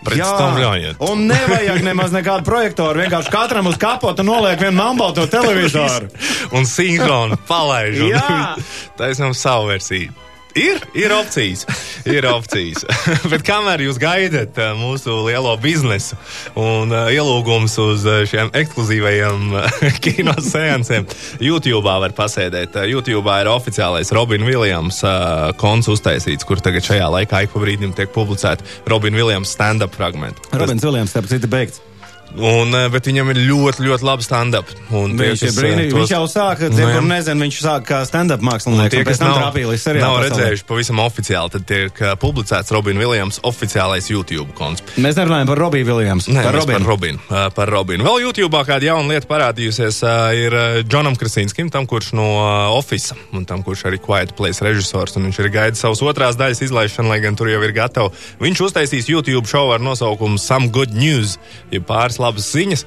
Pretstāvļojiet. 0.02 0.98
Un 1.06 1.26
nevajag 1.30 1.84
nemaz 1.86 2.10
nekādu 2.14 2.46
projektoru. 2.46 3.04
Vienkārši 3.04 3.30
katram 3.30 3.68
uz 3.70 3.76
kapota 3.80 4.24
noliek 4.26 4.58
vienu 4.60 4.76
nambalto 4.80 5.28
televizoru. 5.30 6.08
un 6.56 6.66
sinhronu 6.66 7.38
palaiž. 7.48 8.00
Un 8.02 8.10
Jā. 8.10 8.40
Taisnām 8.98 9.36
savu 9.36 9.70
versiju. 9.70 10.10
Ir, 10.58 10.80
ir 10.94 11.12
opcijas. 11.16 11.64
Ir 12.04 12.26
opcijas. 12.28 12.84
Bet 13.32 13.44
kamēr 13.46 13.84
jūs 13.86 13.98
gaidat 14.00 14.58
uh, 14.60 14.72
mūsu 14.76 15.14
lielo 15.26 15.54
biznesu 15.62 16.18
un 16.58 16.92
uh, 16.92 17.08
ielūgums 17.12 17.76
uz 17.80 18.04
uh, 18.08 18.22
šiem 18.28 18.52
ekskluzīvajiem 18.60 19.54
kino 20.04 20.34
seansiem, 20.44 21.06
YouTube 21.40 21.86
var 21.86 22.12
pasēdēt. 22.16 22.76
YouTube 22.90 23.38
ir 23.40 23.52
oficiālais 23.52 24.12
Robin 24.12 24.44
Williams 24.48 25.00
uh, 25.06 25.52
konts 25.60 25.88
uztaisīts, 25.92 26.46
kur 26.48 26.60
tagad 26.64 26.84
šajā 26.84 27.08
laikā 27.16 27.46
ik 27.46 27.54
pa 27.54 27.64
brīdim 27.64 27.96
tiek 27.96 28.12
publicēti 28.12 28.66
Robin 28.92 29.16
Williams 29.16 29.54
stand-up 29.56 29.96
fragmenti. 29.96 30.52
Robins 30.52 30.84
Viljams, 30.84 31.16
tāpēc 31.16 31.38
ir 31.38 31.50
beigts. 31.52 31.82
Un, 32.32 32.72
uh, 32.72 32.86
bet 32.88 33.04
viņam 33.10 33.28
ir 33.34 33.40
ļoti, 33.44 33.84
ļoti 33.84 34.06
labi 34.08 34.24
stand-up. 34.24 34.70
Viņš, 34.88 35.40
kas, 35.42 35.56
brīnī, 35.58 35.90
tos- 35.90 35.98
viņš 36.00 36.12
jau 36.14 36.22
sāka, 36.32 36.70
Nu, 36.72 36.86
kur 36.88 37.04
nezinu, 37.04 37.44
viņš 37.44 37.58
sāka 37.60 37.84
kā 37.90 37.98
stand-up 38.08 38.40
mākslinieks. 38.40 38.90
Tie, 38.94 39.04
kas 39.04 39.20
nav, 39.20 39.36
trāpīja 39.36 39.68
līdz 39.68 40.00
nav 40.00 40.16
redzējuši 40.24 40.64
pavisam 40.68 41.02
oficiāli, 41.04 41.50
tad 41.52 41.66
tiek 41.68 42.00
uh, 42.00 42.14
publicēts 42.16 42.72
Robina 42.72 42.98
Viljams 43.02 43.40
oficiālais 43.44 44.08
YouTube 44.08 44.54
konts. 44.56 44.80
Mēs 44.96 45.18
nerunājam 45.20 45.50
par 45.52 45.60
Robiju 45.60 45.84
Viljams. 45.90 46.28
Nē, 46.32 46.42
par 46.46 46.54
Robinu. 46.56 46.78
par 46.78 46.88
Robinu. 46.88 47.18
Par 47.54 47.68
Robinu. 47.68 48.04
Vēl 48.08 48.22
YouTube 48.24 48.62
kāda 48.64 48.88
jauna 48.88 49.08
lieta 49.12 49.28
parādījusies 49.28 50.00
ir 50.38 50.56
Džonam 50.88 51.16
Krasīnskim, 51.20 51.70
tam, 51.70 51.86
kurš 51.86 52.12
no 52.16 52.24
Office 52.78 53.12
un 53.32 53.44
tam, 53.44 53.62
kurš 53.62 53.84
arī 53.90 54.00
Quiet 54.00 54.32
Place 54.38 54.64
režisors. 54.64 55.16
un 55.16 55.28
Viņš 55.28 55.38
ir 55.44 55.50
gaidījis 55.52 55.84
savas 55.84 56.00
otrās 56.00 56.36
daļas 56.40 56.62
izlaišanu, 56.64 57.08
lai 57.12 57.20
gan 57.20 57.36
tur 57.36 57.48
jau 57.52 57.60
ir 57.62 57.72
gatava. 57.76 58.10
Viņš 58.40 58.64
uztaisīs 58.68 59.08
YouTube 59.12 59.44
šovu 59.48 59.74
ar 59.76 59.80
nosaukumu 59.84 60.38
Some 60.40 60.68
Good 60.72 60.94
News, 60.96 61.36
jeb 61.70 61.84
pāris 61.88 62.18
labas 62.22 62.52
ziņas, 62.54 62.86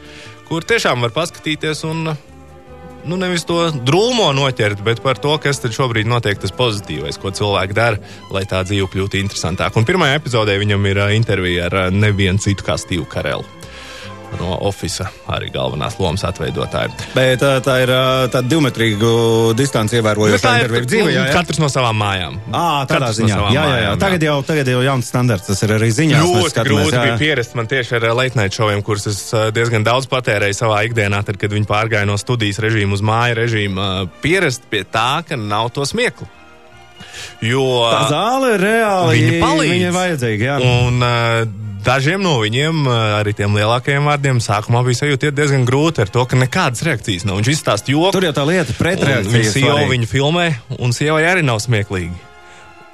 kur 0.49 0.65
tiešām 0.67 1.03
var 1.05 1.13
paskatīties 1.15 1.83
un 1.89 2.15
nu, 3.05 3.17
nevis 3.21 3.45
to 3.45 3.59
drūmo 3.85 4.31
noķert, 4.35 4.81
bet 4.85 5.01
par 5.05 5.19
to, 5.21 5.35
kas 5.41 5.61
šobrīd 5.61 6.09
notiek 6.09 6.39
tas 6.41 6.53
pozitīvais, 6.55 7.19
ko 7.21 7.33
cilvēki 7.35 7.77
dara, 7.77 8.01
lai 8.33 8.45
tā 8.49 8.63
dzīve 8.65 8.89
kļūtu 8.93 9.21
interesantāka. 9.21 9.77
Un 9.79 9.87
pirmajā 9.87 10.17
epizodē 10.19 10.57
viņam 10.61 10.89
ir 10.89 11.03
intervija 11.15 11.69
ar 11.69 11.93
nevienu 11.93 12.41
citu 12.41 12.65
kā 12.65 12.79
Steve 12.81 13.05
Karelu. 13.09 13.45
No 14.39 14.57
Office 14.67 15.05
arī 15.31 15.49
galvenās 15.53 15.97
lomas 16.01 16.23
atveidotāja. 16.27 16.91
Bet 17.15 17.39
tā, 17.41 17.55
tā 17.65 17.77
ir 17.83 17.91
tāda 18.33 18.43
divmetrīgu 18.49 19.11
distanci 19.57 19.99
ievērojoša 19.99 20.53
intervija 20.59 20.89
dzīvē. 20.89 21.13
Jā, 21.13 21.25
jā. 21.29 21.33
katrs 21.35 21.61
no 21.63 21.69
savām 21.71 21.97
mājām. 22.01 22.39
À, 22.51 22.83
tādā 22.89 23.09
Katrs 23.09 23.21
no 23.21 23.27
ziņā. 23.27 23.35
savām 23.39 23.55
jā, 23.55 23.63
jā, 23.63 23.75
jā. 23.75 23.89
mājām, 23.89 23.99
Tagad, 24.05 24.27
jau, 24.27 24.37
tagad 24.51 24.71
jau 24.73 24.83
jauns 24.85 25.11
standarts. 25.11 25.49
Tas 25.49 25.65
ir 25.65 25.75
arī 25.77 25.91
ziņās. 25.95 26.23
mēs 26.25 26.45
Ļoti 26.45 26.65
grūti 26.69 26.95
bija 26.99 27.17
pierast 27.21 27.57
man 27.57 27.69
tieši 27.71 27.99
ar 27.99 28.07
night 28.39 28.57
šoviem, 28.57 28.83
kurus 28.85 29.09
es 29.11 29.21
diezgan 29.55 29.85
daudz 29.87 30.09
patērēju 30.11 30.57
savā 30.57 30.83
ikdienā, 30.89 31.23
tad, 31.25 31.39
kad 31.41 31.53
viņi 31.53 31.69
pārgāja 31.69 32.07
no 32.09 32.17
studijas 32.21 32.61
režīmu 32.63 32.97
uz 32.97 33.05
māju 33.05 33.39
režīmu. 33.41 33.91
Pierast 34.23 34.67
pie 34.71 34.83
tā, 34.83 35.23
ka 35.27 35.39
nav 35.39 35.71
to 35.75 35.85
smieklu. 35.87 36.27
Jo 37.43 37.63
Tā 37.91 38.01
zāle 38.11 38.55
ir 38.55 38.63
reāli. 38.63 39.19
Viņa 39.19 39.39
palīdz. 39.43 39.71
Viņa 39.73 39.91
vajadzīga. 39.95 40.45
Jā. 40.47 40.55
Un 40.85 41.05
uh, 41.05 41.64
dažiem 41.85 42.21
no 42.23 42.37
viņiem, 42.41 42.83
uh, 42.89 42.99
arī 43.21 43.35
tiem 43.37 43.55
lielākajiem 43.57 44.09
vārdiem, 44.09 44.43
sākumā 44.43 44.83
bija 44.87 45.03
sajūta 45.03 45.33
diezgan 45.35 45.65
grūti 45.67 46.03
ar 46.05 46.11
to, 46.11 46.25
ka 46.29 46.39
nekādas 46.39 46.85
reakcijas 46.87 47.27
nav. 47.27 47.39
Viņš 47.41 47.51
izstāsta 47.55 47.93
joku. 47.93 48.13
Tur 48.17 48.29
jau 48.29 48.35
tā 48.35 48.45
lieta 48.49 48.75
pretreakcija. 48.77 49.33
Viņa 49.39 49.51
sieva 49.53 49.83
viņu 49.89 50.09
filmē, 50.09 50.47
un 50.79 50.95
sievai 50.95 51.25
arī 51.29 51.45
nav 51.45 51.61
smieklīgi. 51.63 52.34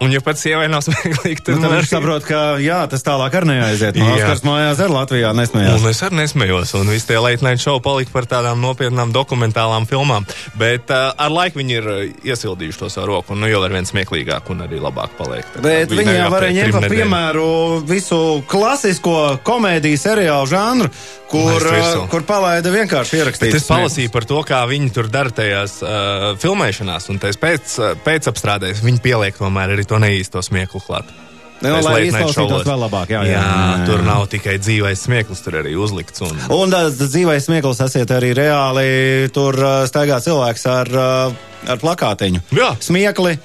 Un, 0.01 0.09
ja 0.09 0.21
pats 0.25 0.41
sievai 0.41 0.65
nav 0.71 0.81
smieklīgi, 0.87 1.43
tad 1.45 1.59
Nu, 1.61 1.69
arī 1.69 1.81
viņš 1.81 1.91
saprot, 1.91 2.25
ka 2.25 2.39
jā, 2.61 2.79
tas 2.89 3.05
tālāk 3.05 3.35
arī 3.37 3.51
neaiziet. 3.51 3.99
No. 4.01 4.09
Oskars 4.15 4.41
mājās 4.47 4.81
arī 4.81 4.95
Latvijā 4.95 5.33
nesmējās. 5.37 5.77
Un 5.77 5.91
es 5.91 6.01
arī 6.07 6.19
nesmējos, 6.23 6.73
un 6.79 6.89
visi 6.89 7.11
tie 7.11 7.19
night 7.21 7.61
show 7.61 7.77
palika 7.83 8.15
par 8.15 8.25
tādām 8.29 8.63
nopietnām 8.63 9.13
dokumentālām 9.13 9.85
filmām. 9.89 10.25
Bet 10.57 10.89
uh, 10.89 11.11
ar 11.13 11.33
laiku 11.33 11.61
viņi 11.61 11.77
ir 11.77 11.89
uh, 11.91 12.01
iesildījuši 12.25 12.81
to 12.81 12.89
savu 12.89 13.11
roku, 13.11 13.35
un 13.35 13.45
nu 13.45 13.51
jau 13.51 13.61
ar 13.61 13.75
vien 13.75 13.85
smieklīgāk 13.85 14.49
un 14.53 14.65
arī 14.65 14.81
labāk 14.81 15.13
paliek. 15.19 15.45
Tā 15.53 15.61
Bet 15.65 15.93
viņi 15.93 16.17
jau 16.17 16.33
varēja 16.33 16.57
ņemt 16.57 16.79
par 16.79 16.89
piemēru 16.95 17.47
visu 17.85 18.21
klasisko 18.49 19.17
komēdiju 19.45 20.01
seriālu 20.01 20.49
žanru, 20.49 20.89
kur, 21.29 21.61
uh, 21.61 21.91
kur 22.11 22.25
palaida 22.25 22.73
vienkārši 22.73 23.21
ierakstīt. 23.21 23.59
es 23.61 23.69
palasīju 23.69 24.11
par 24.17 24.25
to, 24.25 24.41
kā 24.49 24.63
viņi 24.65 24.91
tur 24.97 25.13
dara 25.13 25.29
tajās 25.29 25.77
uh, 25.85 26.31
filmēšanās, 26.41 27.07
un 27.13 27.21
tajās 27.21 27.39
pēc, 27.45 27.77
pēcapstrādēs 28.01 28.81
viņi 28.81 29.05
pieliek 29.05 29.37
tomēr 29.37 29.77
arī 29.77 29.85
to 29.91 29.99
neīsto 30.01 30.41
smieklu 30.45 30.81
klāt. 30.85 31.11
Nu, 31.61 31.75
Tais 31.75 31.85
lai 31.85 31.97
izklausītos 32.07 32.63
vēl 32.65 32.79
labāk, 32.81 33.11
jā, 33.13 33.19
jā, 33.27 33.37
jā, 33.37 33.41
jā, 33.45 33.85
tur 33.85 34.01
nav 34.01 34.23
tikai 34.31 34.55
dzīvais 34.57 35.03
smieklis, 35.05 35.43
tur 35.45 35.59
arī 35.59 35.75
uzlikts. 35.77 36.23
Un... 36.25 36.39
Un 36.55 36.73
tas 36.73 36.97
dzīvais 36.97 37.45
smieklis 37.45 37.83
esiet 37.85 38.09
arī 38.15 38.31
reāli 38.37 38.85
tur 39.35 39.59
staigā 39.89 40.17
cilvēks 40.25 40.65
ar, 40.73 40.89
ar 41.69 41.83
plakātiņu. 41.83 42.41
Jā. 42.57 42.73
Smiekli, 42.81 43.37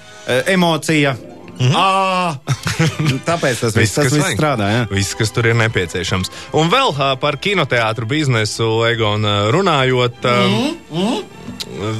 emocija. 0.49 1.13
Mm 1.57 1.73
-hmm. 1.73 2.37
Tāpēc 3.29 3.61
tas 3.61 3.77
viss, 3.77 3.95
tas 3.95 4.13
viss 4.13 4.33
strādā. 4.33 4.67
Jā. 4.73 4.87
Viss, 4.91 5.15
kas 5.15 5.33
tur 5.33 5.47
ir 5.47 5.57
nepieciešams. 5.57 6.31
Un 6.53 6.73
vēl 6.73 7.17
par 7.21 7.37
kinoteātru 7.37 8.07
biznesu, 8.07 8.85
Egon, 8.89 9.25
runājot. 9.53 10.25
Uh, 10.25 11.97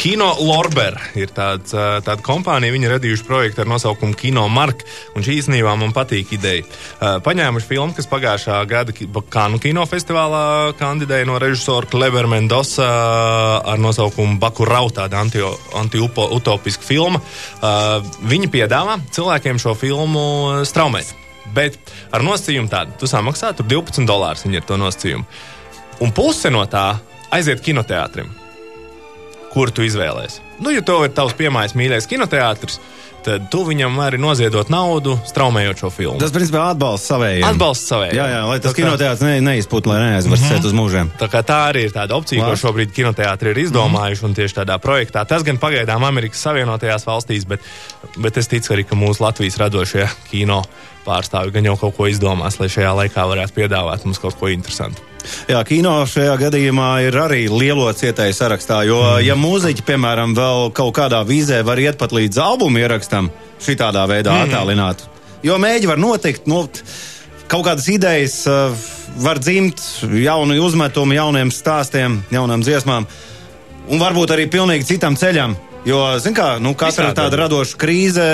Kino 0.00 0.30
Lorber 0.40 0.94
ir 1.20 1.28
tāds, 1.36 1.74
tāda 1.76 2.22
kompānija. 2.24 2.72
Viņi 2.72 2.86
ir 2.88 2.92
radījuši 2.94 3.24
projektu 3.28 3.60
ar 3.60 3.68
nosaukumu 3.68 4.16
Kino 4.16 4.46
Mark. 4.48 4.80
Un 5.12 5.20
šī 5.26 5.34
īstenībā 5.42 5.74
man 5.76 5.92
patīk 5.92 6.32
ideja. 6.38 6.64
Paņēmuši 7.26 7.68
filmu, 7.68 7.92
kas 7.92 8.08
pagājušā 8.08 8.62
gada 8.70 8.94
Kanu 9.28 9.60
kinofestivālā 9.60 10.72
kandidēja 10.80 11.28
no 11.28 11.36
režisora 11.42 11.84
Kleber 11.92 12.30
Mendoza 12.32 12.88
ar 13.60 13.76
nosaukumu 13.84 14.40
Bakurau, 14.40 14.88
tāda 14.88 15.20
anti- 15.20 15.44
anti-utopiska 15.76 16.88
filma. 16.88 17.20
Ā, 17.60 18.00
Viņi 18.24 18.48
piedāvā 18.48 18.96
cilvēkiem 19.12 19.60
šo 19.60 19.76
filmu 19.76 20.64
straumēt. 20.64 21.12
Bet 21.52 21.76
ar 22.08 22.24
nosacījumu 22.24 22.72
tādu, 22.72 22.96
tu 22.96 23.04
samaksā 23.04 23.52
tur 23.52 23.68
12 23.68 24.08
dolārus, 24.08 24.48
viņi 24.48 24.62
ir 24.62 24.64
to 24.64 24.80
nosacījumu. 24.80 25.24
Un 26.00 26.12
puse 26.16 26.48
no 26.48 26.64
tā 26.64 26.94
aiziet 27.30 27.60
kinoteātrim 27.60 28.40
kur 29.50 29.72
tu 29.74 29.84
izvēlēsies. 29.86 30.40
Nu, 30.60 30.72
ja 30.74 30.82
tev 30.84 31.06
ir 31.06 31.14
tavs 31.16 31.36
piemājas 31.38 31.74
mīļais 31.78 32.08
kinoteātris, 32.10 32.78
tad 33.24 33.48
tu 33.52 33.62
viņam 33.66 33.96
vari 34.00 34.20
noziedot 34.20 34.70
naudu, 34.72 35.16
straumējot 35.28 35.82
šo 35.82 35.90
filmu. 35.92 36.20
Tas, 36.20 36.32
principā, 36.34 36.66
atbalsts 36.72 37.10
savējiem. 37.10 37.46
Atbalsts 37.48 37.90
savējiem. 37.92 38.16
Jā, 38.16 38.26
jā, 38.32 38.40
lai 38.48 38.58
tas 38.64 38.76
kinoteātris 38.76 39.24
ne, 39.26 39.34
neizpūta, 39.44 39.92
lai 39.92 39.98
neaizvērst 40.04 40.68
uz 40.70 40.76
mūžiem. 40.76 41.12
Tā, 41.20 41.28
tā 41.44 41.58
arī 41.70 41.86
ir 41.88 41.94
tāda 41.96 42.16
opcija, 42.16 42.40
Klāsts. 42.44 42.64
ko 42.64 42.70
šobrīd 42.70 42.94
kinoteātri 42.96 43.52
ir 43.52 43.62
izdomājuši 43.66 44.26
un 44.28 44.38
tieši 44.38 44.58
tādā 44.62 44.78
projektā. 44.82 45.26
Tas 45.28 45.44
gan 45.46 45.60
pagaidām 45.60 46.06
Amerikas 46.08 46.44
Savienotajās 46.46 47.04
valstīs, 47.08 47.48
bet, 47.50 47.64
bet 48.16 48.40
es 48.40 48.48
ticu 48.52 48.76
arī, 48.76 48.86
ka 48.88 48.98
mūsu 48.98 49.24
Latvijas 49.24 49.60
radošie 49.60 50.08
kino 50.30 50.62
pārstāvji 51.04 51.56
gan 51.56 51.72
jau 51.72 51.76
kaut 51.80 51.96
ko 51.98 52.08
izdomās, 52.10 52.60
lai 52.60 52.72
šajā 52.72 52.96
laikā 53.04 53.28
varētu 53.34 53.56
piedāvāt 53.60 54.08
mums 54.08 54.20
kaut 54.22 54.40
ko 54.40 54.52
interesantu. 54.52 55.09
Jā, 55.50 55.60
kino 55.68 55.94
šajā 56.08 56.36
gadījumā 56.40 56.90
ir 57.06 57.16
arī 57.20 57.44
lielo 57.52 57.88
cietēju 57.92 58.36
sarakstā, 58.36 58.82
jo, 58.88 59.00
mm. 59.02 59.24
ja 59.26 59.36
mūziķi, 59.38 59.86
piemēram, 59.86 60.34
vēl 60.38 60.70
kaut 60.76 60.94
kādā 60.98 61.22
vīzē 61.26 61.62
var 61.66 61.80
iet 61.82 61.98
pat 62.00 62.14
līdz 62.16 62.42
albumu 62.44 62.82
ierakstam, 62.82 63.30
šitādā 63.62 64.06
veidā 64.10 64.34
mm. 64.34 64.48
attālināt, 64.48 65.06
jo 65.46 65.56
mēģi 65.60 65.90
var 65.90 66.02
notikt, 66.02 66.50
nu, 66.50 66.64
t- 66.66 66.84
kaut 67.50 67.66
kādas 67.66 67.88
idejas 67.90 68.42
uh, 68.50 68.76
var 69.20 69.40
dzimt, 69.42 69.80
jauni 70.22 70.60
uzmetumi, 70.62 71.18
jauniem 71.18 71.50
stāstiem, 71.54 72.20
jaunām 72.30 72.62
dziesmām, 72.62 73.08
un 73.90 74.00
varbūt 74.00 74.36
arī 74.36 74.46
pilnīgi 74.50 74.94
citam 74.94 75.18
ceļam. 75.18 75.58
Jo, 75.88 75.96
zin 76.20 76.34
kā, 76.36 76.58
nu, 76.60 76.74
katra 76.76 77.06
Visādi. 77.06 77.16
tāda 77.16 77.38
radoša 77.40 77.78
krīze 77.80 78.24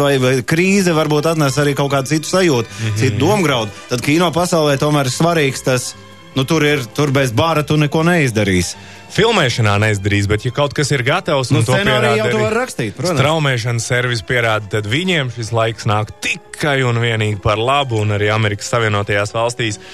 vai, 0.00 0.16
vai 0.18 0.32
krīze 0.42 0.90
varbūt 0.96 1.28
atnes 1.30 1.54
arī 1.62 1.76
kaut 1.78 1.92
kādu 1.92 2.10
citu 2.10 2.26
sajūtu, 2.32 2.66
mm 2.66 2.88
-hmm. 2.88 2.98
citu 2.98 3.20
domgraudu. 3.20 3.70
Tad 3.88 4.02
kino 4.02 4.32
pasaulē 4.34 4.74
tomēr 4.76 5.06
ir 5.06 5.14
svarīgs 5.14 5.62
tas, 5.62 5.94
nu, 6.36 6.44
tur 6.44 6.64
ir, 6.68 6.84
tur 6.94 7.10
bez 7.16 7.32
bāra 7.36 7.62
tu 7.66 7.76
neko 7.80 8.02
neizdarīsi. 8.06 8.76
Filmēšanā 9.16 9.78
neizdarīs, 9.80 10.26
bet 10.28 10.44
ja 10.44 10.50
kaut 10.52 10.74
kas 10.76 10.90
ir 10.92 11.00
gatavs, 11.06 11.50
Nu, 11.54 11.62
to 11.64 11.72
scenāriju 11.72 12.16
jau 12.18 12.26
arī 12.26 12.40
vari 12.42 12.56
rakstīt, 12.58 12.96
protams. 12.98 13.20
Straumēšanas 13.22 13.86
servis 13.88 14.22
pierāda, 14.26 14.66
tad 14.76 14.84
viņiem 14.90 15.30
šis 15.32 15.52
laiks 15.56 15.84
nāk 15.88 16.06
tikai 16.20 16.82
un 16.84 16.98
vienīgi 17.00 17.38
par 17.44 17.58
labu, 17.60 17.96
un 18.02 18.08
arī 18.18 18.26
Amerikas 18.34 18.68
Savienotajās 18.74 19.30
valstīs 19.36 19.74
uh, 19.78 19.84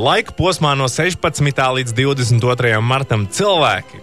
laika 0.00 0.32
posmā 0.38 0.72
no 0.78 0.86
16. 0.88 1.62
līdz 1.80 1.92
22. 1.98 2.80
martam 2.80 3.26
cilvēki. 3.28 3.96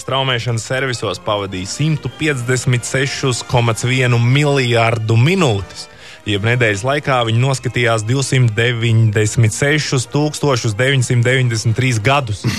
Straumēšanas 0.00 0.64
servisos 0.64 1.20
pavadīja 1.22 1.68
156,1 1.68 4.18
miljārdu 4.18 5.16
minūtes. 5.20 5.90
Jeb 6.30 6.44
nedēļas 6.46 6.84
laikā 6.86 7.16
viņi 7.26 7.40
noskatījās 7.42 8.04
296, 8.06 10.06
993 10.78 11.98
gadus. 12.06 12.46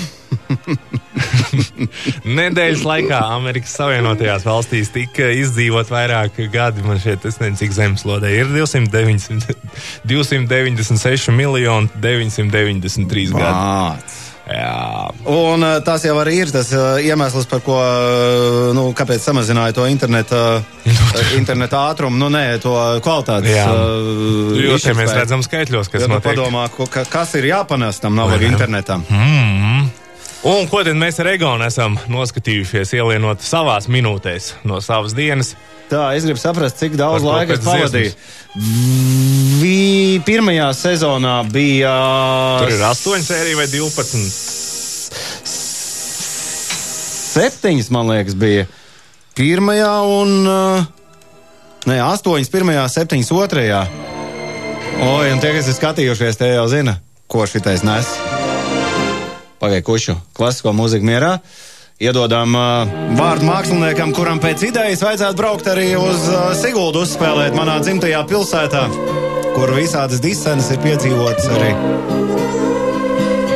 Nedēļas 2.38 2.84
laikā 2.86 3.18
Amerikas 3.36 3.74
Savienotajās 3.78 4.46
valstīs 4.48 4.90
tika 4.94 5.26
izdzīvot 5.36 5.88
vairāk 5.92 6.32
gadi. 6.52 6.84
Man 6.86 7.00
šķiet, 7.02 7.22
tas 7.24 7.36
nezinu, 7.40 7.60
cik 7.62 7.72
zemeslodē 7.76 8.28
ir 8.36 8.46
290, 8.52 9.56
296 10.08 11.32
miljoni 11.36 11.88
993 12.02 13.34
gadi. 13.36 13.60
Jā, 14.52 15.08
Un 15.32 15.62
uh, 15.64 15.78
tas 15.86 16.02
jau 16.04 16.14
arī 16.20 16.34
ir 16.42 16.50
tas 16.52 16.68
uh, 16.74 16.98
iemesls, 17.00 17.46
par 17.48 17.60
ko, 17.64 17.76
uh, 17.78 18.72
nu, 18.76 18.88
kāpēc 18.98 19.22
samazināja 19.22 19.74
to 19.76 19.86
interneta, 19.88 20.40
interneta 21.38 21.84
ātrumu, 21.92 22.18
nu, 22.18 22.28
nē, 22.32 22.58
to 22.62 22.72
kvalitātes. 23.04 23.52
Jā. 23.54 23.68
Uh, 23.70 24.52
jo 24.58 24.78
te 24.82 24.94
mēs 24.98 25.14
redzam 25.16 25.44
skaitļos, 25.46 25.88
kas 25.92 26.04
Ja 26.04 26.08
tu 26.10 26.14
notiek. 26.16 26.32
padomā, 26.32 26.66
ko, 26.74 26.88
ka, 26.90 27.04
kas 27.08 27.34
ir 27.38 27.48
jāpanes 27.52 28.00
tam 28.02 28.18
Vai 28.22 28.38
ne? 28.42 28.50
internetam. 28.50 29.06
Un 30.42 30.66
ko 30.66 30.80
tad 30.82 30.96
mēs 30.98 31.20
ar 31.22 31.28
Egonu 31.30 31.62
esam 31.68 31.94
noskatījušies, 32.10 32.96
ielienot 32.98 33.44
savās 33.46 33.86
minūtēs 33.86 34.48
no 34.66 34.80
savas 34.82 35.14
dienas? 35.14 35.52
Tā, 35.86 36.08
es 36.16 36.26
gribu 36.26 36.40
saprast, 36.40 36.80
cik 36.80 36.96
daudz 36.98 37.22
laika 37.22 37.54
es 37.54 37.62
pavadīju. 37.62 38.14
Vi, 39.60 40.18
pirmajā 40.26 40.66
sezonā 40.74 41.36
bija. 41.52 41.92
Tur 42.64 42.74
ir 42.74 42.82
8 42.88 43.22
sērija 43.28 43.60
vai 43.60 43.68
12. 43.70 44.18
Septiņas, 47.36 47.92
man 47.94 48.10
liekas, 48.10 48.34
bija. 48.34 48.66
Pirmajā 49.38 49.94
un. 50.18 50.36
Nē, 51.86 52.02
astoņas 52.08 52.50
pirmajā, 52.50 52.82
septiņas 52.90 53.32
otrajā. 53.38 53.86
Oi, 55.02 55.32
un 55.32 55.38
tie, 55.42 55.54
kas 55.54 55.70
ir 55.70 55.78
skatījušies, 55.78 56.38
tie 56.42 56.54
jau 56.56 56.68
zina, 56.70 56.98
ko 57.30 57.46
šitais 57.46 57.86
nes. 57.86 58.10
Pagaidā 59.62 59.84
kušu 59.86 60.16
klasisko 60.34 60.72
mūziku 60.74 61.06
mierā. 61.06 61.36
Iedodam 62.02 62.56
uh, 62.58 62.94
vārdu 63.14 63.46
māksliniekam, 63.46 64.10
kuram 64.16 64.40
pēc 64.42 64.64
idejas 64.72 65.04
vajadzētu 65.06 65.38
braukt 65.38 65.68
arī 65.70 65.92
uz 65.94 66.24
uh, 66.32 66.48
Siguldu 66.58 67.04
uzspēlēt 67.06 67.54
manā 67.54 67.76
dzimtajā 67.84 68.24
pilsētā, 68.26 68.82
kur 69.54 69.70
visādas 69.76 70.18
disenas 70.24 70.72
ir 70.74 70.82
piedzīvotas 70.82 71.46
arī. 71.54 71.70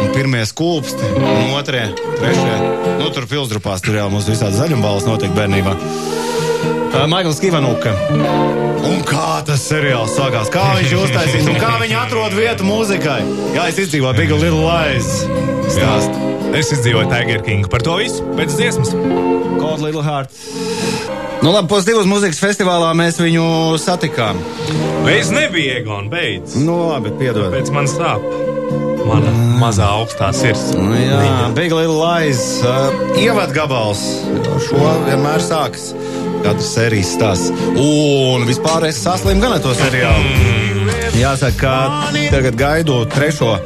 Un 0.04 0.12
pirmie 0.14 0.44
skūpsti, 0.46 1.10
un 1.18 1.56
otrie, 1.58 1.88
trešie. 2.20 2.54
Nu, 3.02 3.10
tur 3.10 3.26
pilsdrupās 3.26 3.82
tur 3.82 3.98
jau 3.98 4.06
mums 4.14 4.30
visādi 4.30 4.62
zaļumbalvas 4.62 5.10
notiek 5.10 5.34
bērnībā. 5.34 5.74
Maikls 7.04 7.40
Kivanuka. 7.42 7.92
Un 8.86 9.02
kā 9.06 9.40
tas 9.46 9.64
seriāls 9.68 10.14
sākās? 10.16 10.48
Kā 10.54 10.64
viņš 10.78 10.94
uztaisīs 11.02 11.48
un 11.50 11.58
kā 11.60 11.74
viņi 11.82 11.98
atrod 12.00 12.36
vietu 12.36 12.66
mūzikai? 12.68 13.18
Jā, 13.56 13.66
es 13.72 13.80
izdzīvoju 13.84 14.16
Big 14.18 14.32
Little 14.32 14.62
Lies. 14.64 15.10
Stāst. 15.74 16.14
Es 16.56 16.70
izdzīvoju 16.72 17.10
Tiger 17.10 17.42
King 17.44 17.66
par 17.68 17.82
to 17.84 17.98
visu 18.00 18.24
pēc 18.38 18.54
dziesmas. 18.56 18.94
Cold 19.60 19.82
Little 19.84 20.04
Heart. 20.06 20.32
Nu, 21.42 21.50
labi, 21.52 21.68
pozitīvas 21.68 22.08
mūzikas 22.08 22.40
festivālā 22.40 22.94
mēs 22.96 23.20
viņu 23.20 23.44
satikām. 23.82 24.38
Es 25.10 25.28
nebiju 25.34 25.76
Egon, 25.82 26.08
beidz. 26.10 26.56
Nu, 26.58 26.86
labi, 26.94 27.12
piedod. 27.20 27.50
Pēc 27.52 27.68
man 27.74 27.90
sāp. 27.90 28.24
Mana 29.06 29.30
mazā 29.60 29.86
augstā 30.00 30.32
sirds. 30.34 30.72
Nu, 30.74 30.96
jā, 30.96 31.20
Big 31.54 31.74
Little 31.76 31.98
Lies. 32.00 32.40
Uh, 32.64 32.88
Ievadgabals. 33.20 34.02
Jo 34.32 34.56
Šo 34.64 34.80
vienmēr 35.06 35.44
sākas. 35.44 35.92
Katrs 36.46 36.68
sērijas 36.76 37.08
stāsts. 37.16 37.48
Un 37.74 38.44
vispār 38.46 38.84
es 38.86 39.00
saslimu 39.02 39.42
gan 39.42 39.56
ar 39.56 39.62
to 39.64 39.72
seriālu. 39.74 40.84
Jāsaka, 41.18 41.56
ka 41.58 42.26
tagad 42.30 42.58
gaidu 42.60 43.00
trešo, 43.10 43.56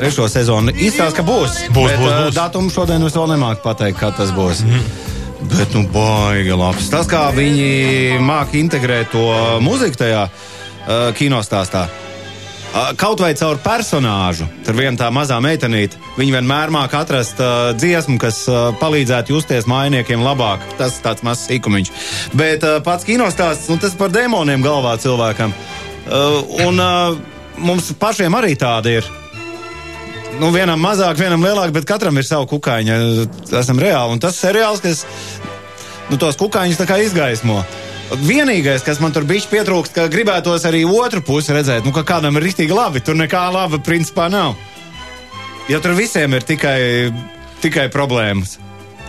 trešo 0.00 0.26
sezonu. 0.32 0.74
Izstāsta, 0.74 1.20
ka 1.20 1.26
būs. 1.26 1.60
Būs, 1.70 1.92
bet, 1.92 2.00
būs, 2.00 2.14
būs. 2.16 2.34
Datumu 2.34 2.72
šodien 2.74 3.04
es 3.06 3.14
vēl 3.14 3.30
nemāku 3.36 3.62
pateikt, 3.62 4.00
kad 4.00 4.18
tas 4.18 4.32
būs. 4.34 4.64
Bet, 5.52 5.76
nu, 5.76 5.84
baigi 5.94 6.56
labs. 6.58 6.90
Tas, 6.90 7.06
kā 7.06 7.28
viņi 7.36 8.18
māca 8.26 8.58
integrēt 8.58 9.14
to 9.14 9.22
mūziku 9.62 10.02
tajā 10.02 10.26
uh, 10.26 11.12
kinostāstā. 11.14 11.86
Kaut 13.00 13.20
vai 13.22 13.30
caur 13.32 13.56
personāžu, 13.64 14.44
tur 14.66 14.76
viena 14.76 14.98
tā 15.00 15.06
mazā 15.14 15.38
meitenīte, 15.40 15.96
viņa 16.18 16.34
vienmēr 16.34 16.72
māca 16.74 17.00
atrast 17.00 17.38
uh, 17.40 17.70
dziesmu, 17.72 18.18
kas 18.20 18.42
uh, 18.50 18.68
palīdzētu 18.76 19.32
justies 19.32 19.68
mainiekiem 19.70 20.20
labāk. 20.20 20.64
Tas 20.76 20.98
tāds 21.04 21.24
mazs 21.24 21.46
sīkumiņš. 21.48 21.92
Bet 22.36 22.66
uh, 22.66 22.76
pats 22.84 23.08
kinostāsts, 23.08 23.70
nu, 23.72 23.78
tas 23.80 23.96
par 23.96 24.12
demoniem 24.12 24.64
galvā 24.64 24.92
cilvēkam. 25.00 25.54
Uh, 25.56 26.42
un 26.66 26.82
uh, 26.82 27.16
mums 27.56 27.88
pašiem 27.96 28.36
arī 28.36 28.52
tāda 28.60 28.98
ir. 28.98 29.08
Nu, 30.36 30.52
vienam 30.52 30.82
mazāk, 30.82 31.16
vienam 31.16 31.48
lielāk, 31.48 31.72
bet 31.72 31.88
katram 31.88 32.20
ir 32.20 32.28
sava 32.28 32.44
kukaiņa. 32.50 33.00
Esam 33.56 33.80
reāli. 33.80 34.18
Un 34.18 34.20
tas 34.20 34.36
seriāls, 34.36 34.84
kas 34.84 35.06
nu, 36.10 36.20
tos 36.20 36.36
kukaiņus 36.36 36.82
tā 36.82 36.90
kā 36.92 37.00
izgaismo. 37.00 37.62
Vienīgais, 38.06 38.84
kas 38.86 39.00
man 39.02 39.10
tur 39.10 39.24
bija 39.26 39.48
pietrūkst, 39.50 39.94
ka 39.96 40.04
gribētos 40.10 40.62
arī 40.68 40.84
otru 40.86 41.24
pusi 41.26 41.54
redzēt, 41.56 41.82
nu, 41.82 41.90
ka 41.94 42.04
kādam 42.06 42.38
ir 42.38 42.46
rīktīgi 42.46 42.74
labi. 42.74 43.02
Tur 43.02 43.18
nekā 43.18 43.42
laba 43.50 43.80
principā 43.82 44.28
nav. 44.30 44.54
Jo 45.66 45.80
tur 45.82 45.96
visiem 45.98 46.36
ir 46.38 46.46
tikai, 46.46 47.10
tikai 47.64 47.88
problēmas. 47.90 48.60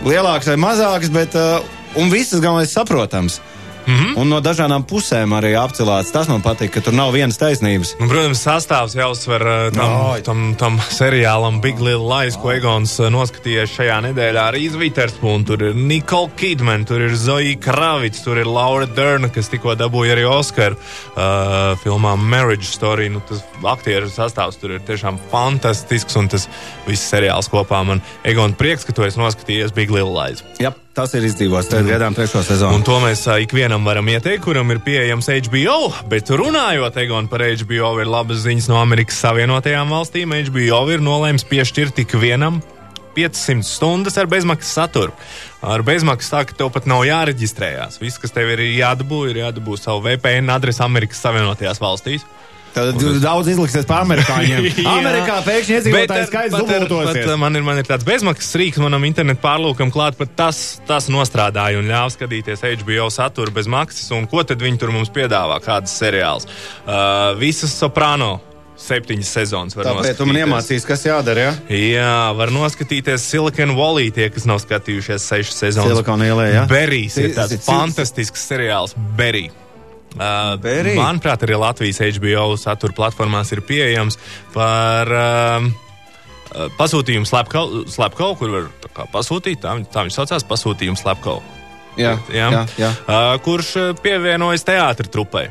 Lielākas 0.02 0.50
vai 0.50 0.58
mazākas, 0.62 1.12
bet 1.14 1.36
uh, 1.38 1.62
visas 2.10 2.42
galvenais 2.42 2.74
saprotams. 2.74 3.38
Mm 3.88 3.94
-hmm. 3.94 4.16
Un 4.20 4.28
no 4.28 4.40
dažādām 4.44 4.82
pusēm 4.84 5.32
arī 5.32 5.54
apcelāts. 5.56 6.12
Tas 6.12 6.28
man 6.28 6.42
patīk, 6.42 6.68
ka 6.70 6.80
tur 6.80 6.92
nav 6.92 7.12
vienas 7.12 7.38
taisnības. 7.40 7.94
Nu, 8.00 8.08
protams, 8.08 8.42
sastāvs 8.44 8.94
jāuzsver 8.94 9.42
uh, 9.42 9.72
tam, 9.72 10.12
Ai. 10.12 10.20
tam, 10.22 10.54
tam 10.54 10.76
seriālam 10.90 11.60
Big 11.60 11.80
Little 11.80 12.04
Lies, 12.04 12.36
ko 12.36 12.52
Egons 12.52 12.98
uh, 13.00 13.08
noskatījies 13.08 13.72
šajā 13.72 14.00
nedēļā. 14.08 14.42
Arī 14.52 14.68
Zvitterspūna, 14.70 15.46
tur 15.46 15.62
ir 15.62 15.74
Nikola 15.74 16.28
Kidman, 16.36 16.84
tur 16.84 17.00
ir 17.00 17.16
Zoja 17.16 17.56
Kravits, 17.56 18.20
tur 18.22 18.38
ir 18.38 18.46
Laura 18.46 18.86
Dern, 18.86 19.30
kas 19.30 19.48
tikko 19.48 19.74
dabūja 19.74 20.12
arī 20.12 20.24
Oskaru 20.28 20.76
uh, 20.76 21.78
filmā 21.82 22.16
Marriage 22.16 22.68
Story. 22.68 23.08
Nu, 23.08 23.22
tas 23.28 23.40
aktieru 23.64 24.10
sastāvs 24.12 24.60
tur 24.60 24.70
ir 24.70 24.80
tiešām 24.80 25.18
fantastisks, 25.30 26.16
un 26.16 26.28
tas 26.28 26.48
viss 26.86 27.08
seriāls 27.08 27.48
kopā 27.48 27.80
man 27.86 28.02
Egon 28.24 28.52
prieks, 28.52 28.84
ka 28.84 28.92
tu 28.92 29.02
esi 29.02 29.18
noskatījies 29.18 29.72
Big 29.72 29.90
Little 29.90 30.12
Lies. 30.12 30.44
Jā, 30.60 30.74
tas 30.98 31.14
ir 31.14 31.26
izdzīvots. 31.28 31.68
Tad 31.70 31.86
gaidām 31.86 32.16
trešo 32.16 32.42
sezonu. 32.46 32.78
Un 32.78 32.86
to 32.86 32.96
mēs 33.02 33.22
ikvienam 33.44 33.86
varam 33.86 34.08
ieteikt, 34.10 34.42
kuram 34.46 34.72
ir 34.74 34.80
pieejams 34.82 35.30
HBO. 35.46 35.92
Bet 36.10 36.32
runājot 36.34 36.98
Egon, 37.04 37.28
par 37.30 37.44
HBO, 37.46 37.92
ir 38.02 38.10
labas 38.10 38.42
ziņas 38.46 38.66
no 38.72 38.80
Amerikas 38.80 39.20
Savienotajām 39.22 39.92
valstīm. 39.94 40.34
HBO 40.48 40.82
ir 40.90 41.04
nolēms 41.04 41.46
piešķirt 41.48 42.02
ikvienam 42.02 42.58
500 43.18 43.66
stundas 43.66 44.18
ar 44.18 44.30
bezmaksas 44.30 44.74
saturu. 44.80 45.14
Ar 45.62 45.82
bezmaksas 45.86 46.34
tā, 46.34 46.42
ka 46.46 46.58
tev 46.58 46.72
pat 46.74 46.86
nav 46.90 47.04
jāreģistrējās. 47.06 48.00
Viss, 48.02 48.18
kas 48.22 48.34
tev 48.34 48.50
ir 48.54 48.62
jādabū, 48.78 49.24
ir 49.30 49.42
jādabū 49.44 49.78
savu 49.78 50.04
VPN 50.06 50.50
adresi 50.54 50.82
Amerikas 50.86 51.22
Savienotajās 51.24 51.82
valstīs. 51.82 52.26
Tad 52.74 52.98
daudz 53.22 53.50
izliksies 53.52 53.86
par 53.88 54.04
amerikāņiem. 54.06 54.66
Amerikā 54.98 55.38
pēkšņi 55.46 55.76
iedzīvotāju 55.78 56.26
skaits 56.30 56.56
dubultosies. 56.56 57.30
man, 57.40 57.58
ir, 57.58 57.64
man 57.66 57.80
ir 57.80 57.88
tāds 57.88 58.06
bezmaksas 58.08 58.58
rīks, 58.60 58.80
manam 58.82 59.06
internetu 59.08 59.42
pārlūkam 59.44 59.92
klāt, 59.94 60.18
pat 60.20 60.34
tas, 60.38 60.62
tas 60.88 61.08
nostrādāja 61.12 61.80
un 61.80 61.88
ļāva 61.90 62.12
skatīties 62.14 62.64
HBO 62.82 63.08
saturu 63.14 63.54
bez 63.56 63.70
maksas. 63.70 64.10
Un 64.16 64.28
ko 64.30 64.44
tad 64.46 64.62
viņi 64.64 64.82
tur 64.82 64.92
mums 64.94 65.12
piedāvā? 65.14 65.60
Kādas 65.64 65.96
seriāls? 65.98 66.48
Uh, 66.84 67.34
visas 67.40 67.74
soprāno. 67.76 68.38
Septiņas 68.78 69.30
sezonas 69.34 69.74
var 69.74 69.88
Tāpēc 69.88 70.20
tu 70.20 70.26
man 70.28 70.36
iemācīsi, 70.38 70.86
kas 70.86 71.00
jādara. 71.02 71.48
Ja? 71.48 71.54
Jā, 71.74 72.12
var 72.38 72.52
noskatīties 72.54 73.24
Silicon 73.26 73.74
Valley, 73.74 74.12
tie, 74.14 74.28
kas 74.30 74.46
nav 74.46 74.60
skatījušies 74.62 75.26
sešas 75.32 75.62
sezonas. 75.64 75.96
Silicon 75.96 76.22
ielē, 76.22 76.44
jā. 76.54 76.66
Berrijs 76.70 77.18
ir 77.18 77.34
tāds 77.34 77.58
fantastisks 77.66 78.46
seriāls. 78.46 78.94
Berry. 79.18 79.48
Uh, 80.16 80.56
Berry? 80.62 80.94
manuprāt, 80.96 81.42
arī 81.44 81.58
Latvijas 81.60 82.00
HBO 82.16 82.54
satura 82.58 82.96
platformās 82.96 83.52
ir 83.52 83.60
pieejams 83.68 84.16
par 84.54 85.10
um, 85.12 85.68
uh, 85.68 86.66
pasūtījumu 86.78 87.28
slepkau, 87.28 88.32
kur 88.40 88.54
var 88.54 88.70
pasūtīt. 89.12 89.60
Tā, 89.62 89.76
tā 89.92 90.06
viņš 90.06 90.18
saucās 90.18 90.48
pasūtījumu 90.48 90.98
slepkau. 90.98 91.38
Jā, 91.98 92.14
ja? 92.32 92.50
jā, 92.54 92.66
jā. 92.78 92.92
Uh, 93.04 93.32
kurš 93.44 93.74
pievienojas 94.02 94.64
teātris 94.66 95.12
trupai. 95.12 95.48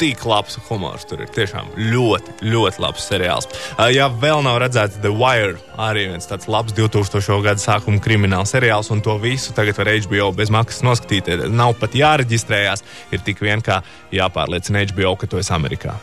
Tik 0.00 0.24
labs 0.28 0.58
humors 0.68 1.06
tur 1.08 1.22
ir. 1.24 1.30
Tiešām 1.32 1.70
ļoti, 1.80 2.34
ļoti 2.44 2.82
labs 2.84 3.06
seriāls. 3.08 3.48
Ja 3.94 4.08
vēl 4.12 4.42
nav 4.44 4.58
redzēts 4.62 5.00
The 5.00 5.12
Wire, 5.12 5.56
arī 5.80 6.06
viens 6.10 6.28
tāds 6.28 6.48
labs 6.52 6.76
2000. 6.76 7.38
gada 7.44 7.62
sākuma 7.62 8.02
krimināla 8.04 8.48
seriāls, 8.48 8.92
un 8.92 9.00
to 9.04 9.16
visu 9.22 9.56
tagad 9.56 9.78
var 9.80 9.92
HBO 10.04 10.32
bez 10.36 10.52
maksas 10.52 10.84
noskatīties. 10.86 11.46
Nav 11.52 11.78
pat 11.80 11.96
jāreģistrējās, 11.96 12.84
ir 13.16 13.24
tik 13.24 13.40
vien 13.44 13.64
kā 13.64 13.80
jāpārliecina 14.14 14.84
HBO, 14.92 15.16
ka 15.16 15.30
tu 15.30 15.40
esi 15.40 15.54
Amerikā. 15.56 15.96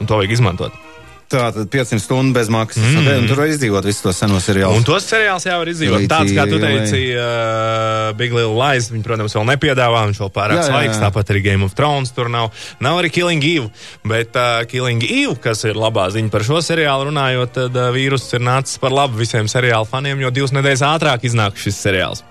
Un 0.00 0.10
to 0.10 0.18
vajag 0.18 0.36
izmantot. 0.36 0.85
Tā 1.26 1.48
tad 1.50 1.66
500 1.72 1.98
stundu 1.98 2.30
bez 2.36 2.46
maksas. 2.54 2.84
Mm. 2.86 3.06
Un 3.18 3.24
tur 3.26 3.40
var 3.42 3.48
izdzīvot 3.50 3.86
visus 3.88 4.04
tos 4.04 4.20
senos 4.22 4.44
seriālus. 4.46 4.78
Un 4.78 4.84
tos 4.86 5.02
seriālus 5.10 5.42
jau 5.48 5.56
var 5.58 5.70
izdzīvot. 5.72 6.04
Līdzi- 6.04 6.10
Tāds, 6.12 6.34
kā 6.36 6.44
tu 6.46 6.60
teici, 6.62 7.00
uh, 7.18 8.12
Big 8.14 8.30
Little 8.36 8.54
Lies, 8.54 8.86
viņi, 8.92 9.02
protams, 9.02 9.34
vēl 9.34 9.48
nepiedāvā, 9.50 10.04
viņš 10.06 10.20
vēl 10.22 10.30
pārāk 10.36 10.62
svaigs, 10.68 11.00
tāpat 11.02 11.32
arī 11.34 11.42
Game 11.48 11.66
of 11.66 11.74
Thrones 11.74 12.14
tur 12.14 12.30
nav. 12.30 12.52
Nav 12.78 13.00
arī 13.02 13.10
Killing 13.10 13.42
Eve, 13.42 13.70
bet 14.06 14.38
uh, 14.38 14.62
Killing 14.70 15.02
Eve, 15.02 15.34
kas 15.42 15.64
ir 15.66 15.74
labā 15.74 16.06
ziņa 16.14 16.30
par 16.30 16.46
šo 16.46 16.62
seriālu 16.62 17.10
runājot, 17.10 17.52
tad 17.58 17.74
uh, 17.74 17.90
vīrus 17.90 18.28
ir 18.38 18.46
nācis 18.46 18.78
par 18.78 18.94
labu 18.94 19.18
visiem 19.18 19.50
seriālu 19.50 19.86
faniem, 19.90 20.22
jo 20.22 20.30
divas 20.30 20.54
nedēļas 20.54 20.86
ātrāk 20.94 21.26
iznāk 21.26 21.58
šis 21.58 21.74
seriāls. 21.82 22.22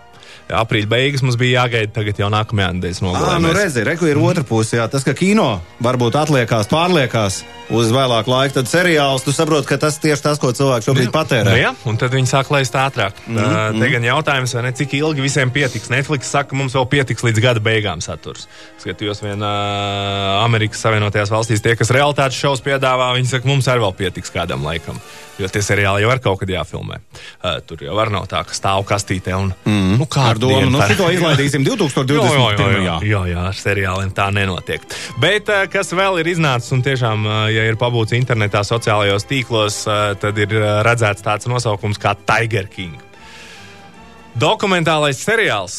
Aprīļa 0.46 0.90
beigas 0.90 1.24
mums 1.26 1.40
bija 1.42 1.64
jāgaida, 1.64 1.90
tagad 1.96 2.20
jau 2.22 2.28
nākamajā 2.30 2.68
nedēļas 2.78 3.02
nogalē. 3.02 3.30
Ah, 3.34 3.40
nu 3.42 3.54
redzi, 3.56 3.82
reku 3.88 4.06
ir 4.06 4.20
otra 4.22 4.44
puse. 4.46 4.78
Jā. 4.78 4.86
Tas, 4.92 5.02
ka 5.06 5.16
kino 5.18 5.48
varbūt 5.82 6.18
atliekās, 6.22 6.70
pārliekās 6.70 7.40
uz 7.74 7.90
vēlāku 7.90 8.30
laiku, 8.30 8.54
tad 8.60 8.70
seriāls, 8.70 9.26
tu 9.26 9.34
saproti, 9.34 9.66
ka 9.72 9.80
tas 9.82 9.98
tieši 10.04 10.22
tas, 10.22 10.42
ko 10.42 10.52
cilvēks 10.54 10.86
šobrīd 10.86 11.10
patērē. 11.14 11.50
Nu, 11.50 11.58
jā, 11.58 11.74
un 11.90 11.98
tad 11.98 12.14
viņi 12.14 12.30
sāk 12.30 12.54
laist 12.54 12.78
ātrāk. 12.78 13.18
Mm 13.26 13.42
-hmm. 13.42 13.82
te 13.82 13.90
gan 13.96 14.06
jautājums, 14.06 14.54
vai 14.54 14.64
ne, 14.68 14.74
cik 14.78 14.94
ilgi 14.94 15.26
visiem 15.26 15.50
pietiks. 15.50 15.90
Netflix 15.90 16.30
saka, 16.30 16.50
ka 16.50 16.62
mums 16.62 16.78
vēl 16.78 16.86
pietiks 16.94 17.26
līdz 17.26 17.42
gada 17.42 17.60
beigām 17.60 18.02
saturs. 18.02 18.48
Skatījos 18.84 19.24
vien 19.26 19.42
uh, 19.42 20.44
Amerikas 20.46 20.82
Savienotajās 20.86 21.34
valstīs, 21.34 21.62
tie, 21.62 21.76
kas 21.76 21.90
realitātes 21.90 22.38
šovus 22.38 22.62
piedāvā, 22.62 23.16
viņi 23.18 23.34
saka, 23.34 23.48
mums 23.48 23.68
arī 23.68 23.82
vēl 23.82 23.98
pietiks 23.98 24.30
kādam 24.30 24.62
laikam. 24.64 25.02
Jo 25.40 25.50
tie 25.52 25.60
seriāli 25.60 26.06
jau 26.06 26.10
var 26.10 26.22
kaut 26.24 26.40
kad 26.40 26.50
jāfilmē. 26.50 27.02
Uh, 27.44 27.58
tur 27.68 27.82
jau 27.84 27.96
var 27.98 28.12
nav 28.14 28.28
tā, 28.32 28.44
ka 28.48 28.56
stāv 28.56 28.86
kastītē 28.88 29.34
un 29.36 29.52
mm 29.66 29.72
-hmm. 29.72 29.98
nu, 30.00 30.06
Ar 30.36 30.42
domu, 30.44 30.68
nu, 30.70 30.80
par- 30.82 30.92
šito 30.92 31.08
izlaidīsim 31.16 31.64
2021. 31.70 32.84
Jā, 32.84 32.98
jā, 33.08 33.22
jā, 33.32 33.46
ar 33.50 33.56
seriāliem 33.56 34.12
tā 34.16 34.28
nenotiek. 34.36 34.84
Bet 35.24 35.48
uh, 35.48 35.64
kas 35.72 35.94
vēl 35.96 36.20
ir 36.22 36.30
iznācis, 36.36 36.74
un 36.76 36.84
tiešām, 36.84 37.24
uh, 37.24 37.40
ja 37.54 37.64
ir 37.70 37.80
pabūts 37.80 38.16
internetā, 38.18 38.66
sociālajos 38.68 39.28
tīklos, 39.30 39.82
uh, 39.88 40.12
tad 40.20 40.38
ir 40.44 40.52
redzēts 40.86 41.24
tāds 41.24 41.48
nosaukums 41.48 42.02
kā 42.02 42.12
Tiger 42.28 42.68
King. 42.68 43.00
Dokumentālais 44.36 45.16
seriāls 45.24 45.78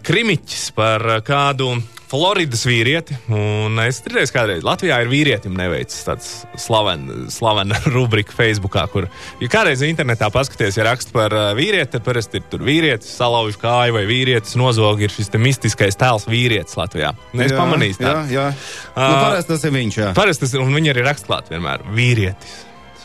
Krimiķis 0.00 0.70
par 0.72 1.02
kādu 1.26 1.74
Floridas 2.12 2.66
vīrieti. 2.68 3.16
Un 3.32 3.78
es 3.80 4.02
dzirdēju, 4.04 4.28
kādreiz 4.34 4.64
Latvijā 4.66 4.98
ir 5.00 5.08
vīrietim 5.08 5.54
neveicis 5.56 6.02
tāds 6.04 6.26
slavena 6.60 7.22
slaven 7.32 7.72
rubrika 7.94 8.34
Facebookā, 8.36 8.84
kur, 8.92 9.06
ja 9.40 9.48
kādreiz 9.52 9.80
internetā 9.86 10.28
paskaties, 10.34 10.76
ja 10.76 10.84
raksta 10.90 11.14
par 11.14 11.32
uh, 11.32 11.46
vīrieti, 11.56 11.94
tad 11.94 12.04
parasti 12.04 12.42
ir 12.42 12.44
tur 12.52 12.66
vīrietis, 12.68 13.14
salauž 13.16 13.56
kāju 13.62 13.96
vai 13.96 14.04
vīrietis 14.10 14.58
nozog, 14.60 15.00
ir 15.00 15.14
šis 15.14 15.32
te 15.32 15.40
mistiskais 15.40 15.96
tēls 16.00 16.28
vīrietis 16.28 16.76
Latvijā. 16.76 17.14
Es 17.32 17.56
pamanīju, 17.56 17.96
Jā, 17.96 18.04
tā. 18.04 18.26
jā. 18.32 18.46
Ā, 18.92 19.08
Nu, 19.08 19.16
parasti 19.24 19.54
tas 19.54 19.64
ir 19.64 19.72
viņš. 19.78 19.96
Jā. 20.02 20.10
Parasti 20.16 20.44
tas 20.46 20.52
ir, 20.58 20.62
un 20.66 20.76
viņi 20.76 20.92
arī 20.92 21.06
raksta 21.08 21.32
klāt 21.32 21.48
vienmēr 21.52 21.82
vīrietis. 21.96 22.60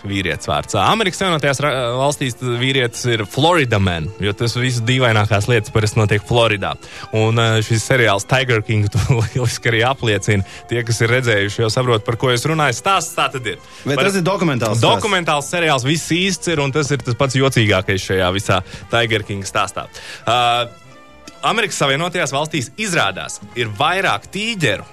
Vīrietis 0.05 0.49
vārds. 0.49 0.75
Amerikas 0.77 1.21
Savienotajās 1.21 1.61
valstīs 1.97 2.37
vīrietis 2.41 3.05
ir 3.09 3.23
Florida 3.29 3.79
man, 3.81 4.09
jo 4.21 4.33
tas 4.37 4.55
viss 4.59 4.83
dīvainākās 4.85 5.47
lietas 5.49 5.73
parasti 5.73 5.99
notiek 5.99 6.25
Floridā. 6.27 6.73
Un 7.17 7.41
uh, 7.41 7.57
šis 7.65 7.85
seriāls 7.89 8.27
Tiger 8.29 8.61
King 8.65 8.89
lieliski 9.19 9.71
arī 9.71 9.83
apliecina. 9.87 10.45
Tie, 10.69 10.83
kas 10.87 11.01
ir 11.01 11.13
redzējuši, 11.15 11.61
jau 11.63 11.71
saprot, 11.73 12.05
par 12.07 12.19
ko 12.21 12.31
es 12.33 12.45
runāju. 12.47 12.77
Stāsts 12.77 13.17
tā 13.17 13.29
tad 13.33 13.47
ir. 13.47 13.61
Bet 13.83 13.95
Par- 13.95 14.09
tas 14.09 14.19
ir 14.19 14.25
dokumentāls. 14.27 14.83
Dokumentāls 14.83 15.49
seriāls 15.53 15.87
viss 15.87 16.13
īsts 16.13 16.53
ir, 16.53 16.61
un 16.63 16.75
tas 16.75 16.91
ir 16.93 17.01
tas 17.05 17.17
pats 17.17 17.39
jocīgākais 17.39 18.09
šajā 18.11 18.29
visā 18.35 18.61
Tiger 18.93 19.25
King 19.27 19.47
stāstā. 19.47 19.87
Uh, 20.27 20.67
Amerikas 21.47 21.79
Savienotajās 21.81 22.33
valstīs 22.33 22.71
izrādās, 22.81 23.41
ir 23.55 23.69
vairāk 23.77 24.29
tīģeru 24.33 24.85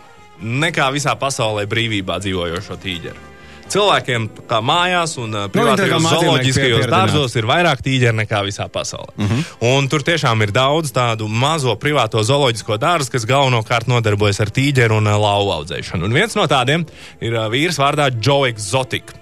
nekā 0.44 0.90
visā 0.94 1.14
pasaulē 1.18 1.64
brīvībā 1.70 2.18
dzīvojošo 2.22 2.76
tīģeru. 2.82 3.33
Cilvēkiem 3.74 4.28
kā 4.50 4.60
mājās 4.64 5.16
un 5.18 5.34
uh, 5.34 5.46
Nu, 5.46 5.52
privātajos 5.54 6.04
mācībnieki 6.04 6.26
zooloģiskajos 6.26 6.86
dārzos 6.92 7.34
ir 7.40 7.48
vairāk 7.50 7.82
tīģeru 7.84 8.18
nekā 8.20 8.42
visā 8.46 8.68
pasaulē. 8.72 9.14
Uh 9.16 9.32
-huh. 9.32 9.50
Un 9.74 9.88
tur 9.88 10.04
tiešām 10.06 10.42
ir 10.42 10.52
daudz 10.54 10.92
tādu 10.94 11.28
mazo 11.28 11.74
privāto 11.76 12.22
zooloģisko 12.22 12.78
dārzu, 12.78 13.10
kas 13.10 13.26
galvenokārt 13.26 13.90
nodarbojas 13.90 14.40
ar 14.40 14.50
tīģeru 14.54 14.98
un 15.02 15.06
uh, 15.06 15.18
lauvu 15.18 15.52
audzēšanu. 15.58 16.04
Un 16.04 16.12
viens 16.12 16.34
no 16.34 16.46
tādiem 16.46 16.86
ir 17.20 17.34
uh, 17.34 17.50
vīrs 17.50 17.78
vārdā 17.78 18.10
Joe 18.26 18.48
Exotic. 18.48 19.14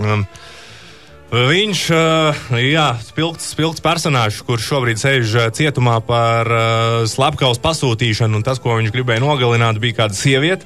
Um, 0.00 0.26
Viņš 1.28 1.80
ir 1.92 2.78
uh, 2.80 3.00
spilgts, 3.04 3.50
spilgts 3.52 3.82
personāžs, 3.84 4.38
kurš 4.48 4.64
šobrīd 4.70 5.00
sēž 5.00 5.34
uh, 5.36 5.48
cietumā 5.52 5.98
par 6.00 6.48
uh, 6.48 7.02
slepkavas 7.04 7.60
pasūtīšanu. 7.60 8.40
Tas, 8.46 8.56
ko 8.64 8.78
viņš 8.78 8.94
gribēja 8.94 9.20
nogalināt, 9.20 9.76
bija 9.82 9.98
kāda 9.98 10.16
sieviete, 10.16 10.64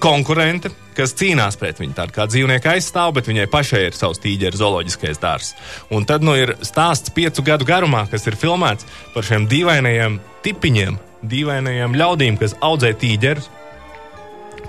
konkurente, 0.00 0.72
kas 0.96 1.12
cīnās 1.20 1.60
pret 1.60 1.82
viņu. 1.82 1.92
Tāda 1.98 2.16
kā 2.16 2.24
dzīvnieka 2.32 2.72
aizstāv, 2.78 3.12
bet 3.18 3.28
viņai 3.28 3.44
pašai 3.52 3.82
ir 3.90 3.98
savs 3.98 4.22
tīģeris 4.24 4.62
zooloģiskais 4.62 5.20
dārzs. 5.20 5.52
Un 5.92 6.08
tad 6.08 6.24
nu, 6.24 6.32
ir 6.32 6.56
stāsts 6.64 7.12
piecu 7.12 7.44
gadu 7.44 7.68
garumā, 7.68 8.06
kas 8.08 8.24
ir 8.24 8.40
filmēts 8.40 8.88
par 9.12 9.28
šiem 9.28 9.50
dīvainajiem 9.52 10.16
tipiņiem, 10.46 10.96
dīvainajiem 11.28 12.00
ļaudīm, 12.00 12.40
kas 12.40 12.56
audzē 12.64 12.96
tīģerus 12.96 13.52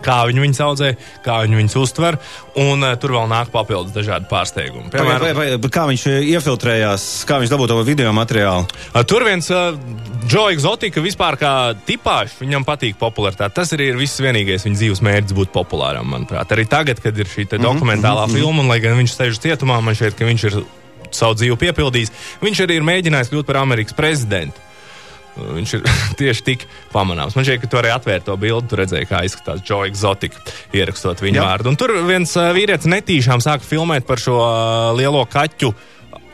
kā 0.03 0.17
viņi 0.29 0.43
viņus 0.45 0.61
audzē, 0.65 0.91
kā 1.25 1.41
viņi 1.45 1.59
viņus 1.61 1.77
uztver, 1.81 2.17
un 2.61 2.83
uh, 2.85 2.95
tur 2.99 3.15
vēl 3.15 3.29
nāk 3.31 3.51
papildus 3.53 3.93
dažādi 3.95 4.27
pārsteigumi. 4.31 4.91
Vai, 4.93 5.17
vai, 5.21 5.31
vai, 5.37 5.69
kā 5.71 5.85
viņš 5.89 6.05
eh, 6.11 6.27
iefiltrējās, 6.35 7.07
kā 7.29 7.39
viņš 7.41 7.53
dabūja 7.53 7.73
to 7.73 7.79
video 7.87 8.13
materiālu? 8.15 8.67
Uh, 8.91 9.03
Tur 9.07 9.25
viens 9.27 9.47
uh, 9.51 9.77
Joe 10.31 10.51
Exotika 10.55 11.03
vispār 11.03 11.37
kā 11.41 11.53
tipāžs, 11.87 12.37
viņam 12.41 12.65
patīk 12.67 12.99
popularitāte. 13.01 13.55
Tas 13.57 13.73
arī 13.75 13.91
ir 13.91 13.99
viss 13.99 14.21
vienīgais 14.23 14.67
viņa 14.67 14.79
dzīves 14.79 15.03
mērķis 15.05 15.37
būt 15.37 15.53
populāram, 15.55 16.07
manuprāt. 16.13 16.53
Arī 16.53 16.67
tagad, 16.69 17.01
kad 17.03 17.17
ir 17.17 17.29
šī 17.29 17.47
te 17.51 17.61
dokumentālā 17.61 18.27
mm 18.27 18.31
-hmm. 18.31 18.39
filma, 18.39 18.63
un 18.63 18.71
lai 18.71 18.79
gan 18.83 18.97
viņš 18.99 19.15
sēž 19.17 19.41
cietumā, 19.43 19.81
man 19.81 19.97
šķiet, 19.97 20.17
ka 20.17 20.29
viņš 20.29 20.47
ir 20.49 20.61
savu 21.11 21.35
dzīvi 21.35 21.57
piepildījis, 21.59 22.11
viņš 22.41 22.65
arī 22.65 22.79
ir 22.79 22.87
mēģinājis 22.87 23.31
kļūt 23.31 23.47
par 23.47 23.61
Amerikas 23.61 23.97
prezidentu. 23.97 24.70
Viņš 25.37 25.75
ir 25.77 25.85
tieši 26.19 26.45
tik 26.47 26.65
pamanāms. 26.91 27.37
Man 27.37 27.47
šķiet, 27.47 27.61
ka 27.63 27.71
tu 27.71 27.79
arī 27.81 27.93
atvēri 27.93 28.25
to 28.27 28.35
bildi, 28.39 28.71
tu 28.71 28.79
redzēji, 28.79 29.09
kā 29.09 29.23
izskatās 29.27 29.63
Joe 29.67 29.87
Exotic, 29.89 30.35
ierakstot 30.75 31.23
viņa 31.23 31.39
Jā. 31.39 31.47
vārdu. 31.47 31.71
Un 31.71 31.79
tur 31.79 31.95
viens 32.07 32.35
uh, 32.39 32.51
vīrietis 32.55 32.89
netīšām 32.91 33.43
sāka 33.43 33.67
filmēt 33.67 34.07
par 34.09 34.21
šo 34.21 34.37
uh, 34.39 34.91
lielo 34.97 35.23
kaķu 35.31 35.71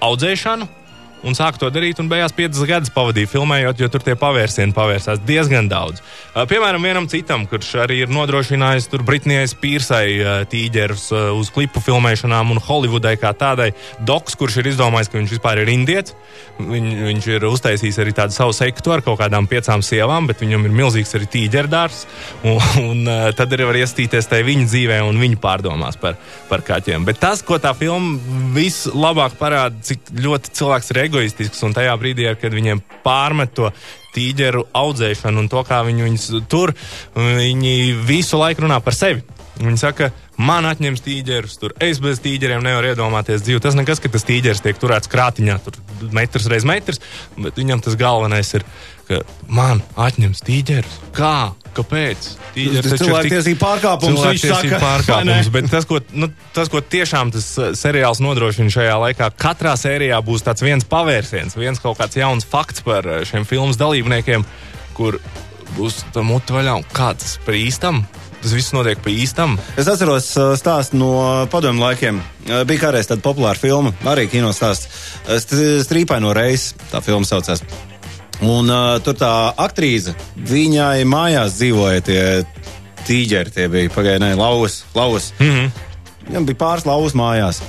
audzēšanu. 0.04 0.77
Un 1.26 1.34
sāka 1.34 1.58
to 1.58 1.70
darīt, 1.74 1.98
un 1.98 2.10
beigās 2.12 2.36
piecas 2.36 2.62
gadus 2.70 2.92
pavadīja 2.94 3.32
filmējot, 3.32 3.80
jo 3.82 3.88
tur 3.90 4.04
tie 4.06 4.14
pavērsieni 4.20 4.76
pavērsās 4.76 5.24
diezgan 5.26 5.66
daudz. 5.72 6.04
Uh, 6.36 6.44
piemēram, 6.50 6.84
vienam 6.86 7.08
citam, 7.10 7.48
kurš 7.50 7.72
arī 7.88 8.04
ir 8.04 8.12
nodrošinājis 8.14 8.86
tur 8.92 9.02
Britnijai 9.08 9.48
Spīrsai 9.50 10.04
uh, 10.14 10.36
tīģerus 10.52 11.08
uh, 11.16 11.32
uz 11.34 11.50
klipu 11.54 11.82
filmēšanām 11.82 12.54
un 12.54 12.62
Holivudai 12.62 13.16
kā 13.18 13.34
tādai. 13.34 13.72
Doks, 14.06 14.38
kurš 14.38 14.60
ir 14.62 14.70
izdomājis, 14.74 15.10
ka 15.10 15.18
viņš 15.18 15.34
vispār 15.34 15.64
ir 15.64 15.74
indietis. 15.74 16.14
Viņ, 16.58 16.86
viņš 17.08 17.30
ir 17.34 17.48
uztaisījis 17.50 18.00
arī 18.02 18.14
tādu 18.18 18.38
savu 18.38 18.54
sektu 18.54 18.94
ar 18.94 19.02
kaut 19.06 19.18
kādām 19.20 19.50
piecām 19.50 19.82
sievām, 19.86 20.30
bet 20.30 20.42
viņam 20.46 20.70
ir 20.70 20.78
milzīgs 20.78 21.18
arī 21.18 21.30
tīģerdārs. 21.34 22.04
Un, 22.48 22.62
un 22.82 23.12
tad 23.38 23.54
arī 23.54 23.68
var 23.70 23.82
iestīties 23.82 24.30
tajā 24.30 24.46
viņa 24.48 24.70
dzīvē 24.70 25.02
un 25.06 25.18
viņa 25.22 25.42
pārdomās 25.42 25.98
par, 26.02 26.18
par 26.50 26.64
kaķiem. 26.66 27.06
Bet 27.10 27.22
tas, 27.22 27.44
ko 27.46 27.60
tā 27.62 27.74
filma 27.78 28.18
vislabāk 28.56 29.38
parāda, 29.42 29.78
cik 29.86 30.14
ļoti 30.18 30.54
cilvēks 30.58 30.94
ir 30.94 31.02
egoistisks 31.08 31.64
un 31.66 31.76
tajā 31.78 31.96
brīdī, 32.00 32.28
kad 32.40 32.54
viņiem 32.54 32.84
pārmet 33.06 33.56
to 33.58 33.72
tīģeru 34.18 34.68
audzēšanu 34.78 35.44
un 35.44 35.50
to, 35.52 35.64
kā 35.68 35.82
viņi 35.88 36.06
viņus 36.08 36.30
tur, 36.52 36.74
viņi 37.18 37.98
visu 38.08 38.40
laiku 38.40 38.66
runā 38.66 38.80
par 38.84 38.98
sevi. 38.98 39.26
Viņi 39.58 39.80
saka, 39.82 40.12
man 40.38 40.68
atņems 40.70 41.02
tīģerus, 41.02 41.56
tur 41.58 41.74
es 41.82 41.98
bez 42.02 42.22
tīģeriem 42.22 42.62
nevaru 42.66 42.92
iedomāties 42.92 43.42
dzīvi. 43.42 43.62
Tas 43.64 43.78
nekas, 43.78 44.02
ka 44.04 44.12
tas 44.14 44.26
tīģeris 44.28 44.62
tiek 44.62 44.78
turēts 44.78 45.10
krātiņā, 45.10 45.56
tur 45.66 45.80
metrs 46.14 46.46
reiz 46.52 46.68
metrs, 46.68 47.02
bet 47.40 47.58
viņam 47.58 47.82
tas 47.86 47.98
galvenais 47.98 48.54
ir, 48.60 48.66
ka 49.08 49.22
man 49.48 49.82
atņems 49.96 50.44
tīģerus. 50.48 50.98
Kā? 51.16 51.54
Kāpēc? 51.78 52.28
Tīģeris 52.56 52.94
Tas 52.96 53.02
cilvēktiesību 53.04 53.60
pārkāpums, 53.62 54.22
viņš 54.26 54.46
saka, 54.50 54.80
pārkāpums, 54.82 55.50
bet 55.56 55.68
tas 55.72 55.86
ko, 55.90 56.00
nu, 56.18 56.30
tas, 56.56 56.72
ko 56.74 56.82
tiešām 56.82 57.30
tas 57.36 57.50
uh, 57.62 57.72
seriāls 57.78 58.22
nodrošina 58.24 58.74
šajā 58.74 58.96
laikā, 59.04 59.30
katrā 59.38 59.76
sērijā 59.78 60.18
būs 60.26 60.46
tāds 60.48 60.66
viens 60.66 60.88
pavērsiens, 60.90 61.54
viens 61.60 61.80
kaut 61.84 62.00
kāds 62.02 62.18
jauns 62.18 62.48
fakts 62.50 62.82
par 62.86 63.06
uh, 63.06 63.20
šiem 63.30 63.46
filmas 63.46 63.78
dalībniekiem, 63.78 64.46
kur 64.98 65.20
būs 65.78 66.02
tā 66.16 66.24
mutu 66.26 66.58
vaļā. 66.58 66.80
un 66.82 66.88
Kā 66.98 67.12
tas 67.14 67.38
par 67.46 67.58
īstam? 67.60 68.02
Tas 68.42 68.54
viss 68.54 68.74
notiek 68.74 69.00
pa 69.02 69.10
īstam. 69.14 69.56
Es 69.78 69.88
atceros 69.90 70.32
uh, 70.38 70.52
stāstu 70.58 70.98
no 70.98 71.12
padomu 71.54 71.82
laikiem. 71.86 72.20
Bija 72.70 72.84
kādreiz 72.88 73.10
tāda 73.10 73.22
populāra 73.26 73.58
filma, 73.60 73.94
arī 74.10 74.28
kino 74.32 74.50
stāsts. 74.56 74.90
St- 75.28 75.82
Strīpaino 75.86 76.34
reizes 76.38 76.74
tā 76.92 77.02
filma 77.06 77.26
saucās. 77.28 77.62
Un 78.46 78.70
uh, 78.70 79.00
tur 79.02 79.18
tā 79.18 79.32
aktrise, 79.58 80.14
viņai 80.38 81.02
mājās 81.10 81.58
dzīvoja 81.58 82.04
tie 82.06 82.22
tīģeri, 83.08 83.54
tie 83.56 83.66
bija 83.72 83.90
pagaidām, 83.94 84.38
lauvas. 84.38 84.84
lauvas. 84.96 85.32
Mm 85.40 85.52
-hmm. 85.52 85.72
Viņam 86.28 86.46
bija 86.46 86.62
pāris 86.62 86.86
lauvas 86.86 87.14
mājās. 87.14 87.62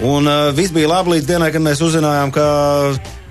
Un 0.00 0.26
uh, 0.26 0.50
viss 0.56 0.72
bija 0.72 0.88
labi 0.88 1.10
līdz 1.10 1.26
dienai, 1.26 1.52
kad 1.52 1.62
mēs 1.62 1.82
uzzinājām, 1.84 2.32
ka 2.32 2.46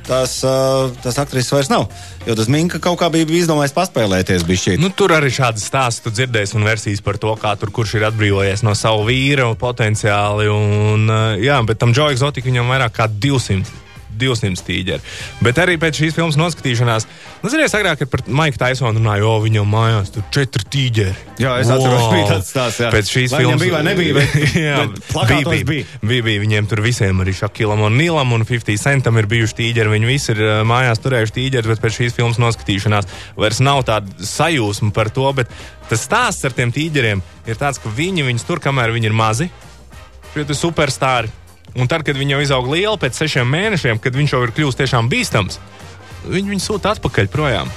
tās, 0.07 0.35
uh, 0.45 0.91
tās 1.03 1.17
aktrises 1.17 1.51
vairs 1.51 1.69
nav. 1.69 1.87
Jo 2.27 2.35
tas 2.35 2.47
Minka 2.47 2.79
kaut 2.79 2.99
kā 2.99 3.09
bija 3.09 3.25
izdomājis 3.25 3.73
paspēlēties. 3.73 4.45
Nu, 4.77 4.89
tur 4.89 5.11
arī 5.11 5.31
šādas 5.33 5.65
stāstus 5.65 6.13
dzirdēs 6.13 6.53
un 6.55 6.63
versijas 6.63 7.01
par 7.01 7.17
to, 7.17 7.35
kā 7.41 7.55
tur 7.59 7.71
kurš 7.71 7.95
ir 7.97 8.07
atbrīvojies 8.11 8.63
no 8.63 8.75
sava 8.75 9.03
vīra 9.09 9.49
potenciāli. 9.59 10.47
Un, 10.47 11.09
uh, 11.09 11.35
jā, 11.41 11.59
bet 11.65 11.81
tam 11.81 11.93
Džo 11.93 12.09
Exotika 12.13 12.49
viņam 12.49 12.69
vairāk 12.69 12.95
kā 13.01 13.09
200 13.09 13.88
200 14.19 14.65
tīģeri. 14.67 15.15
Bet 15.45 15.61
arī 15.61 15.77
pēc 15.81 16.01
šīs 16.03 16.17
filmas 16.17 16.37
noskatīšanās, 16.39 17.07
nu, 17.43 17.51
ziniet, 17.51 17.73
agrāk 17.75 18.05
par 18.11 18.23
Maiku 18.27 18.59
Taisonu 18.61 18.99
runāju, 18.99 19.25
jo 19.25 19.35
viņam 19.45 19.69
mājās 19.73 20.13
tur 20.15 20.25
četri 20.35 20.65
tīģeri. 20.75 21.15
Jā, 21.39 21.55
es 21.61 21.71
wow. 21.71 21.79
atceros, 21.79 22.05
bija 22.13 22.27
tāds 22.33 22.51
stāsts. 22.51 22.81
Jā. 22.83 22.91
Pēc 22.93 23.11
šīs 23.13 23.33
vai 23.33 23.41
filmas 23.43 23.63
bija 23.63 23.75
vai 23.77 23.81
nebija, 23.87 24.17
bet, 24.17 24.35
jā, 24.69 24.77
bet 24.91 25.15
bija, 25.15 25.49
bija. 25.49 25.65
bija. 25.71 25.87
Bija, 26.03 26.27
bija. 26.27 26.43
Viņiem 26.43 26.69
tur 26.69 26.83
visiem 26.83 27.23
arī 27.23 27.35
Šakilam 27.37 27.85
un 27.87 27.97
Nilam 27.99 28.35
un 28.35 28.45
50 28.47 28.83
centam 28.83 29.19
ir 29.19 29.29
bijuši 29.31 29.57
tīģeri. 29.61 29.93
Viņi 29.95 30.09
visi 30.09 30.33
ir 30.35 30.43
mājās 30.67 31.01
turējuši 31.03 31.35
tīģeri, 31.39 31.71
bet 31.73 31.83
pēc 31.83 31.97
šīs 32.01 32.17
filmas 32.17 32.39
noskatīšanās 32.41 33.09
vairs 33.39 33.61
nav 33.63 33.83
tāda 33.87 34.29
sajūsma 34.29 34.93
par 34.95 35.11
to. 35.15 35.27
Bet 35.37 35.51
tas 35.89 36.05
stāsts 36.05 36.47
ar 36.47 36.55
tiem 36.57 36.73
tīģeriem 36.75 37.23
ir 37.49 37.59
tāds, 37.59 37.81
ka 37.81 37.91
viņi 37.95 38.27
viņus 38.27 38.47
tur, 38.47 38.63
kamēr 38.63 38.93
viņi 38.95 39.11
ir 39.11 39.17
mazi. 39.17 39.49
Šie 40.33 40.45
superstāri 40.53 41.31
Un 41.77 41.89
tad, 41.91 42.03
kad 42.07 42.17
viņi 42.17 42.35
jau 42.35 42.41
izaug 42.45 42.71
lieli, 42.71 42.97
pēc 43.01 43.19
sešiem 43.19 43.49
mēnešiem, 43.49 44.01
kad 44.01 44.15
viņš 44.17 44.33
jau 44.33 44.41
ir 44.45 44.55
kļuvis 44.55 44.79
tiešām 44.79 45.09
bīstams, 45.11 45.59
viņi 46.25 46.55
viņu 46.55 46.65
sūta 46.65 46.95
atpakaļ 46.95 47.29
projām. 47.33 47.69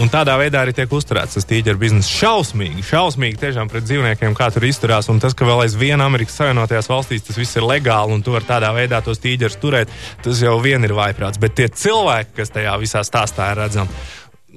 Un 0.00 0.08
tādā 0.08 0.32
veidā 0.40 0.62
arī 0.62 0.72
tiek 0.72 0.92
uzturēts 0.96 1.36
tas 1.36 1.46
tīģeru 1.48 1.80
bizness. 1.80 2.08
Šausmīgi, 2.08 2.84
šausmīgi 2.88 3.40
tiešām 3.42 3.68
pret 3.68 3.84
dzīvniekiem, 3.84 4.36
kā 4.38 4.48
tur 4.54 4.64
izturās. 4.64 5.10
Un 5.12 5.18
tas, 5.20 5.34
ka 5.36 5.44
vēl 5.44 5.66
aizvien 5.66 6.00
Amerikas 6.00 6.38
Savienotajās 6.40 6.88
valstīs 6.88 7.26
tas 7.26 7.36
viss 7.36 7.58
ir 7.58 7.66
legāli 7.68 8.16
un 8.16 8.24
tu 8.24 8.32
vari 8.32 8.48
tādā 8.48 8.70
veidā 8.76 9.02
tos 9.04 9.20
tīģerus 9.20 9.58
turēt, 9.60 9.92
tas 10.24 10.40
jau 10.40 10.56
vien 10.64 10.86
ir 10.86 10.94
vaiprāts. 10.96 11.40
Bet 11.42 11.58
tie 11.58 11.68
cilvēki, 11.68 12.32
kas 12.38 12.54
tajā 12.54 12.78
visā 12.80 13.04
stāstā 13.04 13.50
ir 13.52 13.60
redzami, 13.60 14.00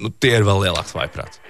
nu, 0.00 0.14
tie 0.16 0.32
ir 0.38 0.48
vēl 0.48 0.64
lielāks 0.64 0.96
vaiprāts. 0.96 1.42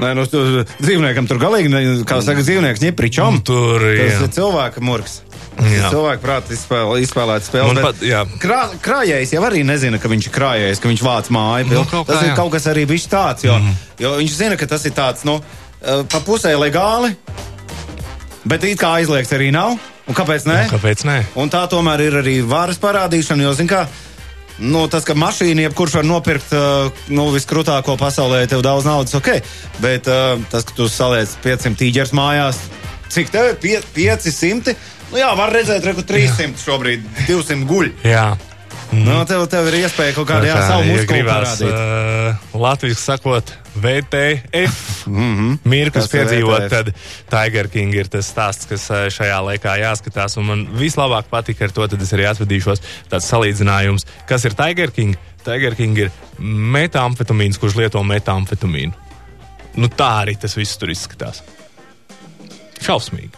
Nē, 0.00 0.14
nu, 0.16 0.28
tu, 0.30 0.44
dzīvniekam 0.78 1.26
tur 1.28 1.42
galīgi, 1.42 1.72
kā 2.08 2.20
saka, 2.24 2.44
dzīvnieks 2.46 2.86
ņepričom. 2.86 3.42
Tur 3.50 3.84
ir 3.90 4.30
cilvēka 4.30 4.84
murgs. 4.84 5.20
Cilvēku 5.62 6.24
prātā 6.24 6.54
izspēlē, 6.56 6.98
izspēlēt 7.04 7.46
spēli. 7.46 7.84
Pat, 7.84 8.02
krā, 8.42 8.60
krājējs 8.82 9.34
jau 9.36 9.44
arī 9.48 9.62
nezina, 9.66 10.00
ka 10.00 10.10
viņš 10.10 10.28
ir 10.28 10.34
krājējs, 10.34 10.82
ka 10.82 10.90
viņš 10.90 11.04
vāc 11.06 11.30
māju. 11.34 11.70
Nu, 11.70 11.84
tas 11.90 12.16
kā, 12.16 12.20
ir 12.24 12.32
jā. 12.32 12.36
kaut 12.38 12.52
kas 12.54 12.68
arī 12.72 12.86
bijis 12.90 13.08
tāds, 13.10 13.46
jo, 13.48 13.56
mm 13.58 13.86
jo 14.00 14.14
viņš 14.16 14.32
zina, 14.32 14.56
ka 14.56 14.64
tas 14.64 14.84
ir 14.88 14.94
tāds, 14.96 15.26
nu, 15.28 15.36
eh, 15.84 16.02
pa 16.08 16.20
pusē 16.24 16.54
legāli, 16.56 17.12
bet 18.48 18.64
it 18.64 18.80
kā 18.80 18.94
aizliegts 19.00 19.32
arī 19.36 19.50
nav. 19.52 19.76
Un 20.08 20.16
kāpēc 20.16 20.46
nē? 20.48 20.60
Un 20.64 20.72
kāpēc 20.72 21.04
nē? 21.04 21.18
Un 21.36 21.52
tā 21.52 21.66
tomēr 21.68 22.00
ir 22.06 22.16
arī 22.22 22.40
varas 22.40 22.80
parādīšana, 22.80 23.44
jo, 23.44 23.52
zin 23.54 23.68
kā, 23.68 23.84
Nu, 24.60 24.82
tas, 24.92 25.06
ka 25.08 25.14
mašīna, 25.16 25.62
jebkurš 25.64 25.94
var 25.96 26.04
nopirkt 26.04 26.50
uh, 26.52 26.90
nu, 27.08 27.30
viskrūtāko 27.32 27.94
pasaulē, 27.96 28.42
tev 28.50 28.60
daudz 28.60 28.84
naudas, 28.84 29.14
ok. 29.16 29.30
Bet 29.80 30.08
uh, 30.10 30.36
tas, 30.52 30.66
ka 30.68 30.76
tu 30.76 30.88
saliec 30.92 31.32
500 31.40 31.80
tīģeris 31.80 32.12
mājās, 32.12 32.58
cik 33.08 33.32
tev 33.32 33.54
ir 33.64 33.86
500? 33.96 34.76
Nu, 35.10 35.18
jā, 35.18 35.30
var 35.38 35.50
redzēt, 35.54 35.82
ka 35.82 36.06
300 36.06 36.46
jā. 36.46 36.52
šobrīd 36.62 37.10
200 37.26 37.66
guļ. 37.66 37.90
Jā. 38.06 38.28
Mm. 38.90 39.04
Nu, 39.06 39.20
tev, 39.26 39.44
tev 39.50 39.68
ir 39.70 39.76
iespēja 39.84 40.14
kaut 40.16 40.26
kādā 40.26 40.48
veidā 40.48 40.62
savu 40.66 40.86
muskuli 40.88 41.22
parādīt. 41.22 41.70
Uh, 41.70 42.56
Latvijas 42.58 43.02
sakot, 43.06 43.52
VTF 43.78 45.06
mm 45.06 45.36
-hmm. 45.36 45.58
mirklis 45.64 46.08
piedzīvot, 46.10 46.66
tad 46.68 46.90
Tiger 47.30 47.68
King 47.70 47.94
ir 47.94 48.10
tas 48.10 48.26
stāsts, 48.26 48.66
kas 48.66 48.88
šajā 49.14 49.38
laikā 49.46 49.76
jāskatās. 49.78 50.36
Un 50.38 50.46
man 50.46 50.66
vislabāk 50.74 51.30
patika 51.30 51.64
ar 51.64 51.70
to, 51.70 51.86
tad 51.86 52.02
es 52.02 52.12
arī 52.12 52.26
atvedīšos 52.30 52.82
tāds 53.10 53.30
salīdzinājums, 53.30 54.06
kas 54.26 54.44
ir 54.44 54.58
Tiger 54.58 54.90
King. 54.90 55.16
Tiger 55.44 55.74
King 55.74 55.98
ir 55.98 56.10
metamfetamīns, 56.74 57.58
kurš 57.58 57.76
lieto 57.76 58.02
metamfetamīnu. 58.02 58.92
Nu, 59.76 59.86
tā 59.86 60.26
arī 60.26 60.34
tas 60.34 60.56
viss 60.56 60.76
tur 60.76 60.90
izskatās. 60.90 61.42
Šausmīgi. 62.82 63.30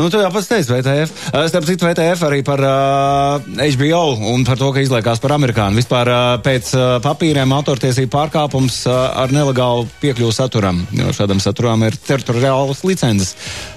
Nu, 0.00 0.08
tu 0.08 0.16
jau 0.16 0.30
pats 0.32 0.46
teici, 0.48 0.72
VTF. 0.72 1.10
Starp 1.50 1.66
citu, 1.68 1.84
VTF 1.84 2.22
arī 2.24 2.38
par 2.40 2.60
uh, 2.64 3.48
HBO 3.60 4.14
un 4.32 4.46
par 4.48 4.56
to, 4.56 4.70
ka 4.72 4.80
izliekās 4.80 5.20
par 5.20 5.34
amerikāņu. 5.36 5.76
Vispār 5.76 6.08
uh, 6.08 6.20
pēc 6.40 6.70
uh, 6.72 6.84
papīriem 7.04 7.52
autortiesību 7.52 8.08
pārkāpums 8.14 8.78
uh, 8.88 8.96
ar 9.20 9.34
nelegālu 9.36 9.84
piekļuvu 10.00 10.32
saturam. 10.32 10.80
Jo 10.96 11.12
šādam 11.12 11.42
saturam 11.44 11.84
ir 11.84 12.00
teritoriālas 12.00 12.80
licences. 12.88 13.34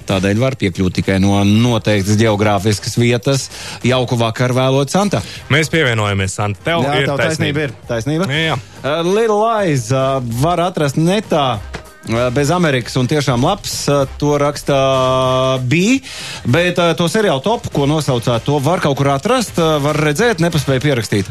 Tādēļ 0.08 0.40
var 0.40 0.56
piekļūt 0.64 1.02
tikai 1.02 1.20
no 1.20 1.44
noteiktas 1.44 2.16
geogrāfiskas 2.24 2.96
vietas. 2.96 3.50
Jauku 3.84 4.16
vakaru 4.24 4.62
vēlot 4.62 4.96
Santa. 4.96 5.20
Mēs 5.52 5.68
pievienojamies 5.76 6.40
Santa. 6.40 6.64
Tev 6.70 6.88
Jā, 6.88 6.98
ir 7.04 7.16
taisnība. 7.20 7.68
Ir 7.68 7.78
taisnība. 7.92 8.32
Jā. 8.32 8.56
Uh, 8.80 9.04
Little 9.12 9.44
Eyes 9.60 9.92
uh, 9.92 10.22
var 10.40 10.64
atrast 10.72 10.96
netā 10.96 11.58
bez 12.08 12.52
Amerikas 12.52 12.98
un 13.00 13.08
tiešām 13.08 13.44
labs. 13.46 13.76
To 14.20 14.36
raksta 14.42 14.78
bija. 15.64 16.02
Bet 16.44 16.80
to 16.98 17.08
seriālu 17.12 17.44
topu, 17.44 17.72
ko 17.74 17.88
nosaucāt, 17.88 18.44
to 18.44 18.60
var 18.64 18.84
kaut 18.84 18.98
kur 19.00 19.14
atrast, 19.14 19.58
var 19.58 20.00
redzēt, 20.10 20.44
nepaspēja 20.44 20.84
pierakstīt. 20.84 21.22